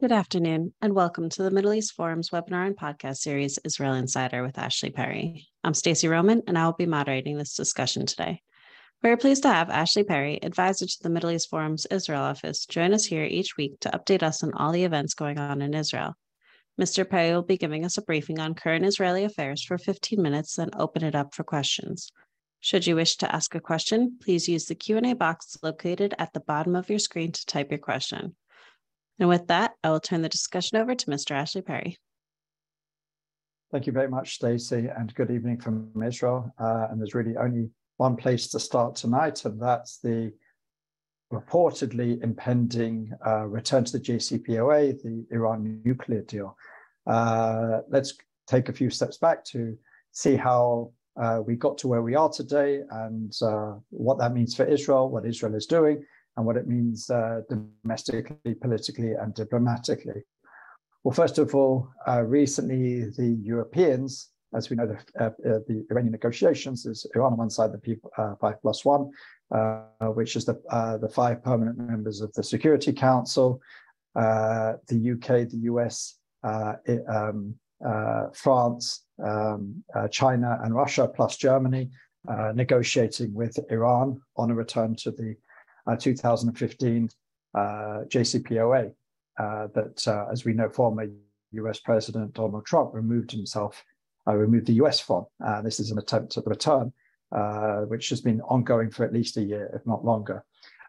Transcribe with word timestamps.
Good 0.00 0.10
afternoon, 0.10 0.74
and 0.82 0.92
welcome 0.92 1.28
to 1.28 1.44
the 1.44 1.52
Middle 1.52 1.72
East 1.72 1.94
Forum's 1.94 2.30
webinar 2.30 2.66
and 2.66 2.76
podcast 2.76 3.18
series, 3.18 3.60
Israel 3.64 3.94
Insider 3.94 4.42
with 4.42 4.58
Ashley 4.58 4.90
Perry. 4.90 5.46
I'm 5.62 5.72
Stacey 5.72 6.08
Roman, 6.08 6.42
and 6.48 6.58
I 6.58 6.66
will 6.66 6.72
be 6.72 6.84
moderating 6.84 7.38
this 7.38 7.54
discussion 7.54 8.04
today. 8.04 8.42
We 9.04 9.10
are 9.10 9.16
pleased 9.16 9.44
to 9.44 9.52
have 9.52 9.70
Ashley 9.70 10.02
Perry, 10.02 10.42
advisor 10.42 10.86
to 10.86 10.98
the 11.00 11.10
Middle 11.10 11.30
East 11.30 11.48
Forum's 11.48 11.86
Israel 11.92 12.22
office, 12.22 12.66
join 12.66 12.92
us 12.92 13.04
here 13.04 13.22
each 13.22 13.56
week 13.56 13.78
to 13.80 13.90
update 13.90 14.24
us 14.24 14.42
on 14.42 14.52
all 14.54 14.72
the 14.72 14.82
events 14.82 15.14
going 15.14 15.38
on 15.38 15.62
in 15.62 15.74
Israel. 15.74 16.16
Mr. 16.78 17.08
Perry 17.08 17.32
will 17.32 17.42
be 17.42 17.56
giving 17.56 17.84
us 17.84 17.96
a 17.96 18.02
briefing 18.02 18.40
on 18.40 18.54
current 18.54 18.84
Israeli 18.84 19.22
affairs 19.22 19.62
for 19.62 19.78
15 19.78 20.20
minutes, 20.20 20.56
then 20.56 20.70
open 20.76 21.04
it 21.04 21.14
up 21.14 21.36
for 21.36 21.44
questions. 21.44 22.10
Should 22.58 22.84
you 22.88 22.96
wish 22.96 23.16
to 23.18 23.32
ask 23.32 23.54
a 23.54 23.60
question, 23.60 24.18
please 24.20 24.48
use 24.48 24.64
the 24.64 24.74
Q&A 24.74 25.14
box 25.14 25.56
located 25.62 26.14
at 26.18 26.32
the 26.32 26.40
bottom 26.40 26.74
of 26.74 26.90
your 26.90 26.98
screen 26.98 27.30
to 27.30 27.46
type 27.46 27.70
your 27.70 27.78
question. 27.78 28.34
And 29.18 29.28
with 29.28 29.46
that, 29.46 29.72
I 29.82 29.90
will 29.90 30.00
turn 30.00 30.22
the 30.22 30.28
discussion 30.28 30.78
over 30.78 30.94
to 30.94 31.06
Mr. 31.06 31.32
Ashley 31.32 31.62
Perry. 31.62 31.98
Thank 33.70 33.86
you 33.86 33.92
very 33.92 34.08
much, 34.08 34.34
Stacey, 34.36 34.88
and 34.96 35.14
good 35.14 35.30
evening 35.30 35.60
from 35.60 35.90
Israel. 36.02 36.52
Uh, 36.58 36.88
and 36.90 37.00
there's 37.00 37.14
really 37.14 37.36
only 37.36 37.70
one 37.96 38.16
place 38.16 38.48
to 38.48 38.60
start 38.60 38.96
tonight, 38.96 39.44
and 39.44 39.60
that's 39.60 39.98
the 39.98 40.32
reportedly 41.32 42.22
impending 42.22 43.12
uh, 43.26 43.44
return 43.46 43.84
to 43.84 43.92
the 43.92 44.00
JCPOA, 44.00 45.02
the 45.02 45.26
Iran 45.30 45.80
nuclear 45.84 46.22
deal. 46.22 46.56
Uh, 47.06 47.80
let's 47.88 48.16
take 48.46 48.68
a 48.68 48.72
few 48.72 48.90
steps 48.90 49.16
back 49.16 49.44
to 49.46 49.76
see 50.12 50.36
how 50.36 50.92
uh, 51.20 51.40
we 51.44 51.56
got 51.56 51.78
to 51.78 51.88
where 51.88 52.02
we 52.02 52.14
are 52.14 52.28
today 52.28 52.82
and 52.90 53.32
uh, 53.42 53.74
what 53.90 54.18
that 54.18 54.34
means 54.34 54.54
for 54.54 54.64
Israel, 54.64 55.10
what 55.10 55.26
Israel 55.26 55.54
is 55.54 55.66
doing, 55.66 56.04
and 56.36 56.46
what 56.46 56.56
it 56.56 56.66
means 56.66 57.10
uh, 57.10 57.40
domestically, 57.48 58.54
politically, 58.54 59.12
and 59.12 59.34
diplomatically. 59.34 60.22
Well, 61.04 61.12
first 61.12 61.38
of 61.38 61.54
all, 61.54 61.88
uh, 62.08 62.22
recently 62.22 63.10
the 63.10 63.38
Europeans, 63.42 64.30
as 64.54 64.70
we 64.70 64.76
know, 64.76 64.86
the, 64.86 65.22
uh, 65.22 65.26
uh 65.26 65.58
the 65.68 65.86
Iranian 65.90 66.12
negotiations 66.12 66.86
is 66.86 67.06
Iran 67.14 67.32
on 67.32 67.38
one 67.38 67.50
side, 67.50 67.72
the 67.72 67.78
P, 67.78 67.96
uh, 68.16 68.34
five 68.40 68.60
plus 68.62 68.84
one, 68.84 69.10
uh, 69.54 69.82
which 70.14 70.34
is 70.36 70.44
the 70.44 70.54
the 71.00 71.08
five 71.08 71.42
permanent 71.44 71.78
members 71.78 72.20
of 72.20 72.32
the 72.32 72.42
Security 72.42 72.92
Council, 72.92 73.60
the 74.14 75.12
UK, 75.14 75.48
the 75.48 75.60
US, 75.72 76.18
it, 76.86 77.04
um, 77.08 77.54
France, 78.32 79.04
um, 79.24 79.84
China, 80.10 80.58
and 80.62 80.74
Russia, 80.74 81.06
plus 81.06 81.36
Germany, 81.36 81.90
negotiating 82.54 83.34
with 83.34 83.58
Iran 83.70 84.20
on 84.36 84.50
a 84.50 84.54
return 84.54 84.96
to 84.96 85.10
the 85.10 85.30
uh, 85.32 85.43
2015 85.98 87.08
uh, 87.54 87.60
JCPOA 88.08 88.92
uh, 89.38 89.66
that, 89.74 90.28
as 90.30 90.44
we 90.44 90.52
know, 90.52 90.68
former 90.68 91.06
US 91.52 91.80
President 91.80 92.34
Donald 92.34 92.66
Trump 92.66 92.94
removed 92.94 93.30
himself, 93.30 93.84
removed 94.26 94.66
the 94.66 94.74
US 94.84 95.00
from. 95.00 95.26
this 95.62 95.80
is 95.80 95.90
an 95.90 95.98
attempt 95.98 96.36
at 96.36 96.46
return, 96.46 96.92
which 97.88 98.08
has 98.08 98.20
been 98.20 98.40
ongoing 98.42 98.90
for 98.90 99.04
at 99.04 99.12
least 99.12 99.36
a 99.36 99.42
year, 99.42 99.70
if 99.74 99.86
not 99.86 100.04
longer. 100.04 100.44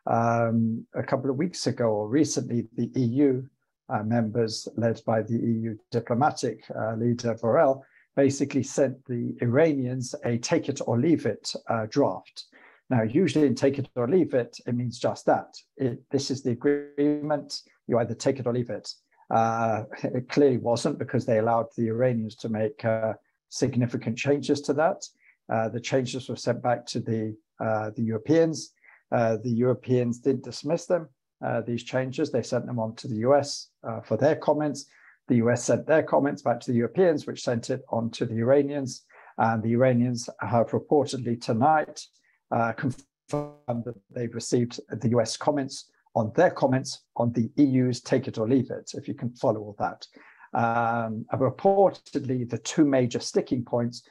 Um, 0.07 0.85
a 0.93 1.03
couple 1.03 1.29
of 1.29 1.38
weeks 1.38 1.66
ago 1.67 1.85
or 1.85 2.07
recently, 2.07 2.67
the 2.75 2.91
EU 2.99 3.43
uh, 3.89 4.03
members, 4.03 4.67
led 4.77 5.01
by 5.05 5.21
the 5.21 5.38
EU 5.38 5.77
diplomatic 5.91 6.63
uh, 6.75 6.95
leader 6.95 7.35
Borrell, 7.35 7.81
basically 8.16 8.63
sent 8.63 9.03
the 9.05 9.35
Iranians 9.41 10.16
a 10.23 10.38
take 10.38 10.69
it 10.69 10.79
or 10.85 10.97
leave 10.97 11.25
it 11.25 11.53
uh, 11.69 11.85
draft. 11.89 12.45
Now, 12.89 13.02
usually 13.02 13.47
in 13.47 13.55
take 13.55 13.80
it 13.80 13.89
or 13.95 14.08
leave 14.08 14.33
it, 14.33 14.58
it 14.67 14.75
means 14.75 15.00
just 15.00 15.25
that. 15.25 15.55
It, 15.78 16.03
this 16.11 16.30
is 16.30 16.44
the 16.44 16.52
agreement. 16.52 17.61
You 17.88 17.97
either 17.97 18.14
take 18.14 18.39
it 18.39 18.45
or 18.45 18.53
leave 18.53 18.69
it. 18.69 18.94
Uh, 19.33 19.83
it 20.03 20.30
clearly 20.30 20.58
wasn't 20.58 21.00
because 21.00 21.25
they 21.25 21.39
allowed 21.39 21.67
the 21.75 21.88
Iranians 21.88 22.36
to 22.36 22.50
make 22.50 22.86
uh, 22.86 23.13
significant 23.50 24.17
changes 24.17 24.61
to 24.61 24.73
that. 24.73 25.03
Uh, 25.52 25.69
the 25.69 25.80
changes 25.80 26.30
were 26.30 26.36
sent 26.36 26.62
back 26.62 26.85
to 26.88 27.00
the, 27.00 27.35
uh, 27.59 27.90
the 27.95 28.03
Europeans. 28.03 28.74
Uh, 29.12 29.38
the 29.44 29.51
Europeans 29.51 30.19
didn't 30.19 30.44
dismiss 30.44 30.85
them, 30.85 31.09
uh, 31.44 31.62
these 31.62 31.84
changes. 31.84 32.31
They 32.31 32.44
sent 32.44 32.66
them 32.66 32.79
on 32.79 32.95
to 32.95 33.07
the 33.07 33.18
US 33.18 33.69
for 34.03 34.18
their 34.18 34.35
comments. 34.35 34.85
The 35.28 35.35
US 35.35 35.63
sent 35.63 35.88
their 35.88 36.03
comments 36.03 36.41
back 36.41 36.59
to 36.62 36.72
the 36.72 36.78
Europeans, 36.78 37.25
which 37.25 37.44
sent 37.44 37.69
it 37.69 37.81
on 37.90 38.12
to 38.12 38.25
the 38.25 38.35
Iranians. 38.35 39.03
And 39.38 39.62
the 39.62 39.74
Iranians 39.74 40.29
have 40.40 40.69
reportedly 40.69 41.40
tonight 41.41 42.06
uh, 42.51 42.73
confirmed 42.73 43.83
that 43.85 43.95
they've 44.11 44.33
received 44.33 44.79
the 44.89 45.09
US 45.09 45.38
comments 45.38 45.89
on 46.16 46.31
their 46.35 46.51
comments 46.51 47.03
on 47.17 47.31
the 47.33 47.51
EU's 47.57 48.01
take 48.01 48.28
it 48.28 48.38
or 48.38 48.47
leave 48.47 48.72
it, 48.72 48.91
if 48.94 49.07
you 49.07 49.13
can 49.13 49.31
follow 49.31 49.59
all 49.59 49.75
that. 49.79 50.07
Um, 50.53 51.25
reportedly, 51.33 52.50
the 52.50 52.57
two 52.59 52.85
major 52.85 53.19
sticking 53.19 53.63
points 53.63 54.03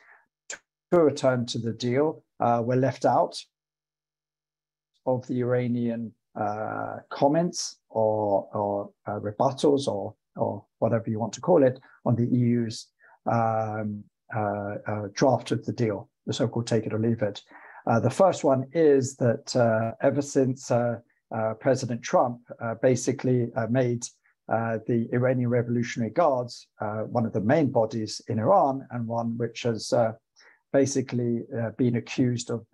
to 0.51 0.59
return 0.99 1.47
to 1.47 1.59
the 1.59 1.73
deal 1.73 2.23
uh, 2.41 2.63
were 2.65 2.77
left 2.77 3.07
out 3.07 3.37
of 5.07 5.27
the 5.27 5.41
Iranian 5.41 6.13
uh, 6.39 6.97
comments 7.11 7.79
or, 7.89 8.49
or 8.53 8.91
uh, 9.07 9.19
rebuttals 9.21 9.87
or, 9.87 10.15
or 10.37 10.65
whatever 10.79 11.09
you 11.09 11.19
want 11.19 11.33
to 11.33 11.41
call 11.41 11.63
it 11.63 11.79
on 12.05 12.17
the 12.17 12.27
EU's 12.27 12.89
um, 13.31 14.05
uh, 14.35 14.75
uh, 14.87 15.09
draft 15.15 15.51
of 15.53 15.65
the 15.65 15.73
deal, 15.73 16.11
the 16.27 16.33
so-called 16.33 16.67
take 16.67 16.87
it 16.87 16.93
or 16.93 16.99
leave 16.99 17.23
it. 17.23 17.41
Uh, 17.87 18.01
the 18.01 18.11
first 18.11 18.45
one 18.45 18.67
is 18.73 19.17
that 19.17 19.55
uh, 19.57 19.93
ever 20.01 20.23
since 20.23 20.71
uh, 20.71 20.97
uh 21.35 21.55
President 21.55 22.03
Trump 22.03 22.41
uh, 22.63 22.75
basically 22.83 23.51
uh, 23.57 23.67
made 23.69 24.05
the 24.49 25.09
Iranian 25.13 25.49
Revolutionary 25.49 26.13
Guards 26.13 26.69
one 27.09 27.25
of 27.25 27.33
the 27.33 27.41
main 27.41 27.71
bodies 27.71 28.21
in 28.29 28.39
Iran 28.39 28.87
and 28.91 29.07
one 29.07 29.39
which 29.39 29.63
has 29.63 29.93
basically 30.71 31.45
been 31.79 31.97
accused 31.97 32.51
of 32.51 32.67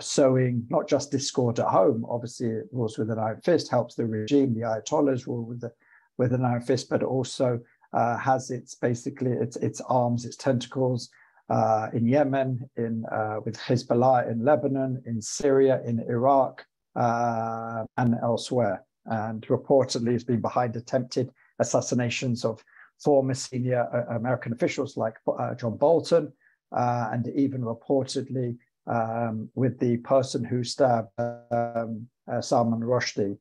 sowing 0.00 0.64
not 0.70 0.88
just 0.88 1.10
discord 1.10 1.58
at 1.58 1.66
home, 1.66 2.06
obviously 2.08 2.46
it 2.46 2.68
rules 2.70 2.98
with 2.98 3.10
an 3.10 3.18
iron 3.18 3.40
fist, 3.40 3.68
helps 3.68 3.96
the 3.96 4.06
regime, 4.06 4.54
the 4.54 4.60
Ayatollahs 4.60 5.26
rule 5.26 5.44
with, 5.44 5.60
the, 5.60 5.72
with 6.18 6.32
an 6.32 6.44
iron 6.44 6.62
fist, 6.62 6.88
but 6.88 7.02
also 7.02 7.58
has 7.92 8.52
its 8.52 8.76
basically 8.76 9.32
its, 9.32 9.56
its 9.56 9.80
arms, 9.88 10.24
its 10.24 10.36
tentacles 10.36 11.10
uh, 11.50 11.88
in 11.92 12.06
Yemen, 12.06 12.68
in 12.76 13.04
uh, 13.12 13.40
with 13.44 13.56
Hezbollah 13.58 14.30
in 14.30 14.44
Lebanon, 14.44 15.02
in 15.06 15.20
Syria, 15.20 15.80
in 15.84 16.00
Iraq, 16.00 16.64
uh, 16.96 17.84
and 17.96 18.14
elsewhere. 18.22 18.84
And 19.06 19.42
reportedly 19.48 20.12
has 20.12 20.24
been 20.24 20.40
behind 20.40 20.76
attempted 20.76 21.30
assassinations 21.58 22.44
of 22.44 22.64
former 23.02 23.34
senior 23.34 23.86
uh, 23.92 24.16
American 24.16 24.52
officials 24.52 24.96
like 24.96 25.14
uh, 25.26 25.54
John 25.54 25.76
Bolton, 25.76 26.32
uh, 26.74 27.08
and 27.12 27.28
even 27.34 27.60
reportedly 27.60 28.56
um, 28.86 29.48
with 29.54 29.78
the 29.78 29.98
person 29.98 30.44
who 30.44 30.64
stabbed 30.64 31.10
um, 31.18 32.06
Salman 32.40 32.80
Rushdie 32.80 33.36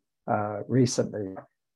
recently. 0.67 1.35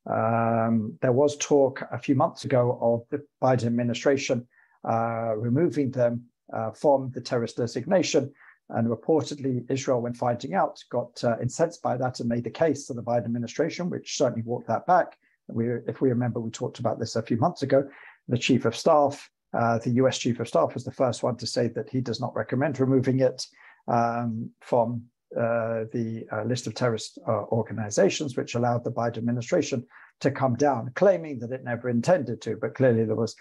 Um, 0.09 0.97
there 1.01 1.11
was 1.11 1.35
talk 1.38 1.83
a 1.91 1.99
few 1.99 2.15
months 2.15 2.45
ago 2.45 2.77
of 2.81 3.03
the 3.09 3.25
Biden 3.41 3.65
administration 3.65 4.47
removing 4.83 5.91
them 5.91 6.23
uh, 6.53 6.71
from 6.71 7.11
the 7.13 7.21
terrorist 7.21 7.57
designation. 7.57 8.31
And 8.69 8.88
reportedly, 8.88 9.65
Israel, 9.69 10.01
when 10.01 10.13
finding 10.13 10.53
out, 10.53 10.83
got 10.89 11.23
uh, 11.23 11.38
incensed 11.41 11.81
by 11.81 11.95
that 11.97 12.19
and 12.19 12.27
made 12.27 12.45
a 12.47 12.51
case 12.51 12.85
to 12.88 12.93
the 12.93 13.03
Biden 13.03 13.25
administration, 13.25 13.89
which 13.89 14.17
certainly 14.17 14.43
walked 14.43 14.67
that 14.67 14.85
back. 14.85 15.17
We, 15.47 15.69
if 15.88 16.01
we 16.01 16.09
remember, 16.09 16.41
we 16.41 16.51
talked 16.51 16.79
about 16.79 16.99
this 16.99 17.15
a 17.15 17.21
few 17.21 17.38
months 17.38 17.63
ago. 17.63 17.88
The 18.27 18.38
chief 18.38 18.65
of 18.65 18.75
staff, 18.75 19.29
uh, 19.57 19.79
the 19.79 19.91
US 19.91 20.17
chief 20.17 20.41
of 20.41 20.49
staff, 20.49 20.73
was 20.73 20.83
the 20.83 20.91
first 20.91 21.23
one 21.23 21.38
to 21.38 21.47
say 21.47 21.69
that 21.69 21.89
he 21.89 22.01
does 22.01 22.19
not 22.19 22.35
recommend 22.35 22.79
removing 22.79 23.21
it 23.21 23.45
um, 23.88 24.49
from 24.59 25.03
uh, 25.35 25.85
the 25.94 26.25
uh, 26.33 26.44
list 26.44 26.67
of 26.67 26.75
terrorist 26.75 27.19
organizations, 27.27 28.35
which 28.35 28.55
allowed 28.55 28.83
the 28.83 28.91
Biden 28.91 29.17
administration 29.17 29.85
to 30.19 30.31
come 30.31 30.55
down, 30.55 30.91
claiming 30.95 31.39
that 31.39 31.51
it 31.51 31.63
never 31.63 31.88
intended 31.88 32.41
to. 32.41 32.57
But 32.57 32.75
clearly, 32.75 33.06
there 33.06 33.15
was, 33.15 33.35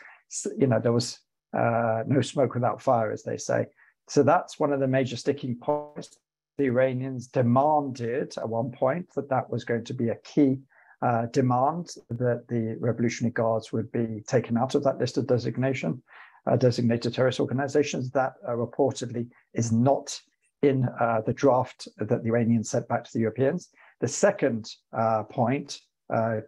you 0.56 0.68
know, 0.68 0.78
there 0.78 0.92
was 0.92 1.18
uh, 1.52 2.02
no 2.06 2.20
smoke 2.20 2.54
without 2.54 2.82
fire, 2.82 3.10
as 3.10 3.22
they 3.22 3.36
say. 3.36 3.66
So 4.08 4.22
that's 4.22 4.58
one 4.58 4.72
of 4.72 4.80
the 4.80 4.86
major 4.86 5.16
sticking 5.16 5.56
points. 5.56 6.16
The 6.58 6.64
Iranians 6.64 7.26
demanded 7.26 8.34
at 8.38 8.48
one 8.48 8.70
point 8.70 9.12
that 9.14 9.28
that 9.28 9.50
was 9.50 9.64
going 9.64 9.84
to 9.84 9.94
be 9.94 10.08
a 10.08 10.16
key 10.16 10.60
uh, 11.02 11.26
demand 11.26 11.90
that 12.08 12.46
the 12.48 12.76
Revolutionary 12.80 13.32
Guards 13.32 13.72
would 13.72 13.90
be 13.92 14.22
taken 14.26 14.56
out 14.56 14.74
of 14.74 14.82
that 14.84 14.98
list 14.98 15.18
of 15.18 15.26
designation, 15.26 16.02
uh, 16.46 16.56
designated 16.56 17.14
terrorist 17.14 17.40
organizations. 17.40 18.10
That 18.10 18.34
uh, 18.46 18.52
reportedly 18.52 19.28
is 19.52 19.72
not 19.72 20.18
in 20.62 20.88
uh, 20.98 21.20
the 21.26 21.34
draft 21.34 21.88
that 21.98 22.22
the 22.22 22.28
Iranians 22.28 22.70
sent 22.70 22.88
back 22.88 23.04
to 23.04 23.10
the 23.12 23.20
Europeans. 23.20 23.68
The 24.00 24.08
second 24.08 24.70
uh, 24.92 25.24
point, 25.24 25.80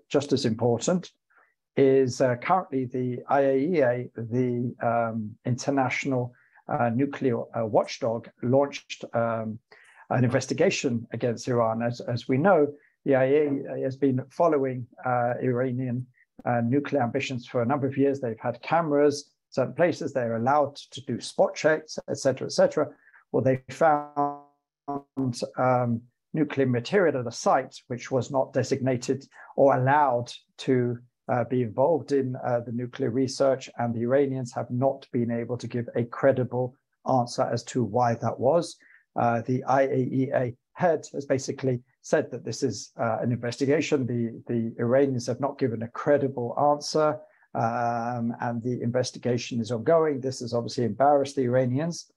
just 0.09 0.33
as 0.33 0.45
important, 0.45 1.11
is 1.79 2.21
uh, 2.21 2.35
currently 2.35 2.87
the 2.87 3.19
IAEA, 3.31 4.11
the 4.17 4.75
um, 4.85 5.31
international 5.47 6.35
uh, 6.69 6.91
nuclear 6.93 7.39
uh, 7.57 7.65
watchdog, 7.65 8.29
launched 8.43 9.05
um, 9.15 9.61
an 10.11 10.25
investigation 10.25 11.07
against 11.13 11.47
Iran. 11.47 11.81
As, 11.83 12.01
as 12.01 12.29
we 12.29 12.37
know, 12.37 12.67
the 13.05 13.13
IAEA 13.13 13.85
has 13.85 13.97
been 13.97 14.21
following 14.29 14.87
uh, 15.07 15.35
Iranian 15.41 16.05
uh, 16.45 16.63
nuclear 16.65 17.01
ambitions 17.01 17.47
for 17.47 17.63
a 17.63 17.67
number 17.67 17.87
of 17.87 17.97
years. 17.97 18.21
They've 18.21 18.39
had 18.41 18.61
cameras, 18.61 19.31
certain 19.51 19.75
places 19.75 20.13
they're 20.13 20.37
allowed 20.37 20.75
to 20.77 21.01
do 21.03 21.21
spot 21.21 21.55
checks, 21.55 21.97
etc., 22.11 22.49
etc. 22.49 22.89
Well, 23.31 23.45
they 23.45 23.63
found 23.71 24.43
um, 25.57 26.03
nuclear 26.35 26.67
material 26.67 27.21
at 27.21 27.27
a 27.27 27.33
site 27.33 27.77
which 27.87 28.11
was 28.11 28.33
not 28.33 28.53
designated 28.53 29.25
or 29.57 29.77
allowed 29.77 30.33
to 30.59 30.99
uh, 31.29 31.45
be 31.45 31.63
involved 31.63 32.13
in 32.13 32.37
uh, 32.37 32.61
the 32.61 32.73
nuclear 32.73 33.11
research, 33.11 33.69
and 33.79 33.95
the 33.95 34.03
Iranians 34.03 34.53
have 34.55 34.71
not 34.71 35.07
been 35.13 35.31
able 35.31 35.57
to 35.59 35.67
give 35.67 35.89
a 35.95 36.05
credible 36.05 36.75
answer 37.09 37.43
as 37.43 37.63
to 37.65 37.85
why 37.85 38.15
that 38.15 38.39
was. 38.39 38.77
Uh, 39.17 39.43
the 39.47 39.63
IAEA 39.69 40.57
head 40.73 41.05
has 41.13 41.27
basically 41.27 41.81
said 42.03 42.31
that 42.31 42.45
this 42.45 42.63
is 42.63 42.93
uh, 43.01 43.19
an 43.21 43.33
investigation. 43.33 44.07
The, 44.07 44.43
the 44.53 44.75
Iranians 44.81 45.27
have 45.27 45.41
not 45.41 45.59
given 45.59 45.83
a 45.83 45.89
credible 45.89 46.55
answer, 46.73 47.19
um, 47.55 48.35
and 48.41 48.63
the 48.63 48.81
investigation 48.83 49.61
is 49.61 49.71
ongoing. 49.71 50.21
This 50.21 50.41
has 50.41 50.55
obviously 50.55 50.85
embarrassed 50.85 51.37
the 51.37 51.45
Iranians. 51.45 52.11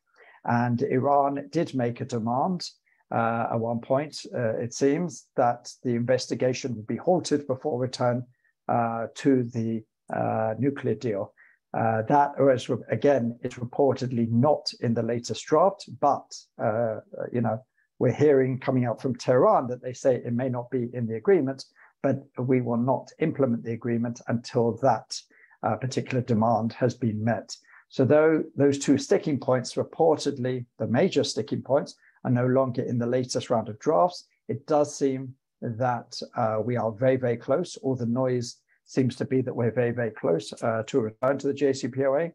And 0.45 0.81
Iran 0.81 1.47
did 1.51 1.75
make 1.75 2.01
a 2.01 2.05
demand 2.05 2.67
uh, 3.11 3.47
at 3.51 3.59
one 3.59 3.79
point, 3.79 4.25
uh, 4.33 4.55
it 4.57 4.73
seems, 4.73 5.27
that 5.35 5.71
the 5.83 5.91
investigation 5.91 6.75
would 6.75 6.87
be 6.87 6.95
halted 6.95 7.45
before 7.45 7.79
return 7.79 8.25
to 8.67 9.43
the 9.43 9.83
uh, 10.13 10.53
nuclear 10.59 10.95
deal. 10.95 11.33
Uh, 11.73 12.01
that, 12.03 12.31
is, 12.53 12.69
again, 12.89 13.37
is 13.43 13.53
reportedly 13.53 14.29
not 14.29 14.69
in 14.81 14.93
the 14.93 15.03
latest 15.03 15.45
draft, 15.45 15.89
but 16.01 16.25
uh, 16.61 16.99
you 17.31 17.41
know 17.41 17.63
we're 17.99 18.11
hearing 18.11 18.59
coming 18.59 18.85
out 18.85 19.01
from 19.01 19.15
Tehran 19.15 19.67
that 19.67 19.81
they 19.81 19.93
say 19.93 20.15
it 20.15 20.33
may 20.33 20.49
not 20.49 20.69
be 20.69 20.89
in 20.93 21.05
the 21.05 21.15
agreement, 21.15 21.63
but 22.03 22.17
we 22.37 22.59
will 22.59 22.77
not 22.77 23.09
implement 23.19 23.63
the 23.63 23.73
agreement 23.73 24.19
until 24.27 24.77
that 24.81 25.15
uh, 25.63 25.75
particular 25.75 26.21
demand 26.21 26.73
has 26.73 26.93
been 26.93 27.23
met. 27.23 27.55
So 27.89 28.03
though 28.03 28.43
those 28.55 28.79
two 28.79 28.97
sticking 28.97 29.39
points, 29.39 29.75
reportedly 29.75 30.65
the 30.79 30.87
major 30.87 31.23
sticking 31.23 31.61
points, 31.61 31.95
are 32.23 32.31
no 32.31 32.47
longer 32.47 32.81
in 32.81 32.97
the 32.97 33.07
latest 33.07 33.49
round 33.49 33.69
of 33.69 33.79
drafts, 33.79 34.25
it 34.47 34.67
does 34.67 34.97
seem 34.97 35.35
that 35.61 36.19
uh, 36.35 36.57
we 36.63 36.77
are 36.77 36.91
very, 36.91 37.17
very 37.17 37.37
close. 37.37 37.77
All 37.77 37.95
the 37.95 38.05
noise 38.05 38.57
seems 38.85 39.15
to 39.17 39.25
be 39.25 39.41
that 39.41 39.55
we're 39.55 39.71
very, 39.71 39.91
very 39.91 40.11
close 40.11 40.51
uh, 40.61 40.83
to 40.87 40.99
a 40.99 41.01
return 41.01 41.37
to 41.39 41.47
the 41.47 41.53
JCPOA. 41.53 42.31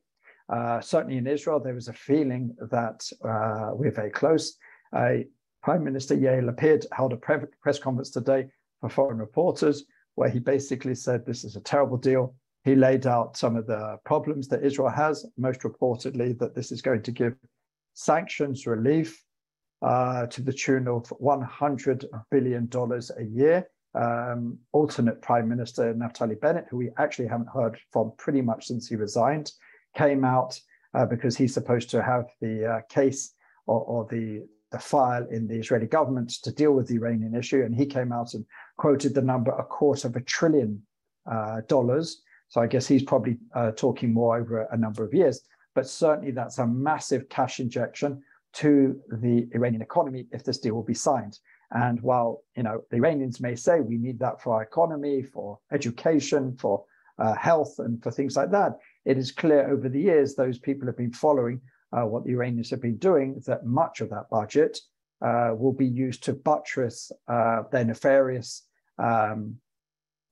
Uh, 0.49 0.81
certainly 0.81 1.19
in 1.19 1.27
Israel, 1.27 1.59
there 1.59 1.75
was 1.75 1.89
a 1.89 1.93
feeling 1.93 2.55
that 2.71 3.09
uh, 3.25 3.71
we're 3.75 3.91
very 3.91 4.11
close. 4.11 4.57
Prime 4.93 5.83
Minister 5.83 6.17
Yair 6.17 6.49
Lapid 6.49 6.87
held 6.93 7.13
a 7.13 7.17
press 7.17 7.79
conference 7.79 8.11
today 8.11 8.47
for 8.81 8.89
foreign 8.89 9.19
reporters 9.19 9.85
where 10.15 10.31
he 10.31 10.39
basically 10.39 10.95
said 10.95 11.27
this 11.27 11.43
is 11.43 11.57
a 11.57 11.61
terrible 11.61 11.97
deal. 11.97 12.35
He 12.65 12.77
laid 12.77 13.07
out 13.07 13.37
some 13.37 13.57
of 13.57 13.67
the 13.67 13.99
problems 14.05 14.49
that 14.49 14.65
Israel 14.65 14.89
has, 14.89 15.27
most 15.37 15.63
reportedly 15.63 16.39
that 16.39 16.55
this 16.55 16.71
is 16.71 16.83
going 16.83 17.03
to 17.03 17.11
give 17.11 17.35
sanctions 17.95 18.67
relief 18.67 19.23
uh, 19.83 20.27
to 20.27 20.43
the 20.43 20.53
tune 20.53 20.89
of 20.89 21.05
$100 21.21 22.05
billion 22.31 22.69
a 22.73 23.25
year 23.25 23.67
um, 23.97 24.59
alternate 24.73 25.23
Prime 25.23 25.49
Minister 25.49 25.95
Naftali 25.95 26.39
Bennett, 26.39 26.67
who 26.71 26.77
we 26.77 26.91
actually 26.99 27.29
haven't 27.29 27.49
heard 27.49 27.79
from 27.93 28.13
pretty 28.19 28.43
much 28.43 28.67
since 28.67 28.89
he 28.89 28.97
resigned, 28.97 29.53
came 29.97 30.25
out 30.25 30.59
uh, 30.95 31.07
because 31.07 31.37
he's 31.37 31.55
supposed 31.55 31.91
to 31.91 32.03
have 32.03 32.27
the 32.41 32.67
uh, 32.67 32.81
case 32.89 33.33
or, 33.67 33.81
or, 33.81 34.07
the, 34.11 34.47
the 34.71 34.79
file 34.79 35.27
in 35.31 35.47
the 35.47 35.57
Israeli 35.57 35.87
government 35.87 36.31
to 36.43 36.53
deal 36.53 36.73
with 36.73 36.87
the 36.89 36.97
Iranian 36.97 37.35
issue. 37.35 37.63
And 37.63 37.75
he 37.75 37.87
came 37.87 38.13
out 38.13 38.35
and 38.35 38.45
quoted 38.77 39.15
the 39.15 39.23
number 39.23 39.51
a 39.53 39.65
quarter 39.65 40.09
of 40.09 40.17
a 40.17 40.21
trillion 40.21 40.83
uh, 41.31 41.63
dollars. 41.69 42.23
So 42.49 42.61
I 42.61 42.67
guess 42.67 42.87
he's 42.87 43.03
probably 43.03 43.39
uh, 43.55 43.73
talking 43.73 44.13
more 44.13 44.37
over 44.37 44.69
a 44.71 44.77
number 44.77 45.05
of 45.05 45.15
years. 45.15 45.41
But 45.75 45.89
certainly 45.89 46.31
that's 46.31 46.59
a 46.59 46.67
massive 46.67 47.29
cash 47.29 47.61
injection 47.61 48.23
to 48.57 48.99
the 49.09 49.47
Iranian 49.55 49.83
economy 49.83 50.27
if 50.33 50.43
this 50.43 50.59
deal 50.59 50.75
will 50.75 50.83
be 50.83 50.95
signed. 50.95 51.39
And 51.73 52.01
while 52.01 52.43
you 52.57 52.63
know 52.63 52.83
the 52.91 52.97
Iranians 52.97 53.41
may 53.41 53.55
say 53.55 53.81
we 53.81 53.99
need 53.99 54.19
that 54.21 54.41
for 54.41 54.55
our 54.55 54.63
economy, 54.63 55.23
for 55.23 55.59
education, 55.73 56.57
for 56.57 56.85
uh, 57.19 57.35
health, 57.35 57.79
and 57.79 58.03
for 58.03 58.11
things 58.11 58.37
like 58.37 58.51
that, 58.53 58.79
it 59.05 59.19
is 59.19 59.31
clear 59.31 59.71
over 59.71 59.89
the 59.89 60.01
years 60.01 60.35
those 60.35 60.59
people 60.59 60.87
have 60.87 60.97
been 60.97 61.13
following 61.13 61.61
uh, 61.93 62.07
what 62.07 62.25
the 62.25 62.33
Iranians 62.33 62.71
have 62.71 62.81
been 62.81 62.97
doing. 62.99 63.43
That 63.47 63.67
much 63.67 64.01
of 64.01 64.11
that 64.11 64.31
budget 64.31 64.79
uh, 65.21 65.51
will 65.57 65.73
be 65.73 65.87
used 65.87 66.23
to 66.25 66.33
buttress 66.33 67.13
uh, 67.29 67.63
their 67.73 67.85
nefarious 67.85 68.63
um, 68.99 69.57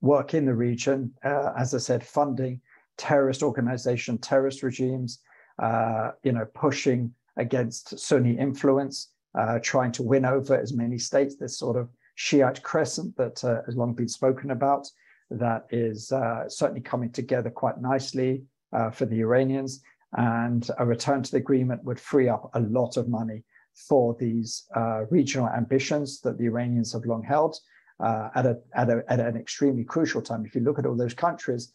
work 0.01 0.35
in 0.35 0.47
the 0.47 0.55
region. 0.55 1.13
Uh, 1.25 1.53
as 1.59 1.75
I 1.75 1.79
said, 1.79 2.07
funding 2.07 2.61
terrorist 2.97 3.43
organization, 3.43 4.19
terrorist 4.19 4.63
regimes. 4.63 5.19
Uh, 5.63 6.11
you 6.25 6.33
know, 6.33 6.45
pushing 6.53 7.15
against 7.37 7.99
Sunni 7.99 8.39
influence 8.39 9.11
uh, 9.39 9.59
trying 9.63 9.93
to 9.93 10.03
win 10.03 10.25
over 10.25 10.57
as 10.57 10.73
many 10.73 10.99
states. 10.99 11.37
This 11.37 11.59
sort 11.59 11.77
of 11.77 11.89
Shiite 12.17 12.63
crescent 12.63 13.17
that 13.17 13.43
uh, 13.43 13.63
has 13.67 13.77
long 13.77 13.93
been 13.93 14.09
spoken 14.09 14.53
about, 14.53 14.89
that 15.31 15.67
is 15.71 16.13
uh, 16.13 16.49
certainly 16.49 16.81
coming 16.81 17.11
together 17.11 17.51
quite 17.51 17.81
nicely 17.81 18.45
uh, 18.73 18.91
for 18.91 19.07
the 19.07 19.21
Iranians. 19.21 19.83
And 20.17 20.69
a 20.79 20.87
return 20.87 21.25
to 21.25 21.31
the 21.33 21.39
agreement 21.39 21.83
would 21.83 21.99
free 21.99 22.29
up 22.29 22.51
a 22.55 22.61
lot 22.61 22.97
of 22.97 23.09
money 23.09 23.43
for 23.75 24.15
these 24.21 24.65
uh, 24.77 25.07
regional 25.11 25.49
ambitions 25.49 26.21
that 26.21 26.39
the 26.39 26.45
Iranians 26.45 26.93
have 26.93 27.05
long 27.05 27.25
held 27.25 27.59
uh, 27.99 28.29
at, 28.37 28.47
a, 28.47 28.59
at, 28.75 28.89
a, 28.91 29.03
at 29.09 29.19
an 29.19 29.37
extremely 29.37 29.83
crucial 29.83 30.23
time. 30.23 30.47
If 30.47 30.55
you 30.55 30.61
look 30.61 30.79
at 30.79 30.87
all 30.87 30.97
those 30.97 31.15
countries, 31.15 31.73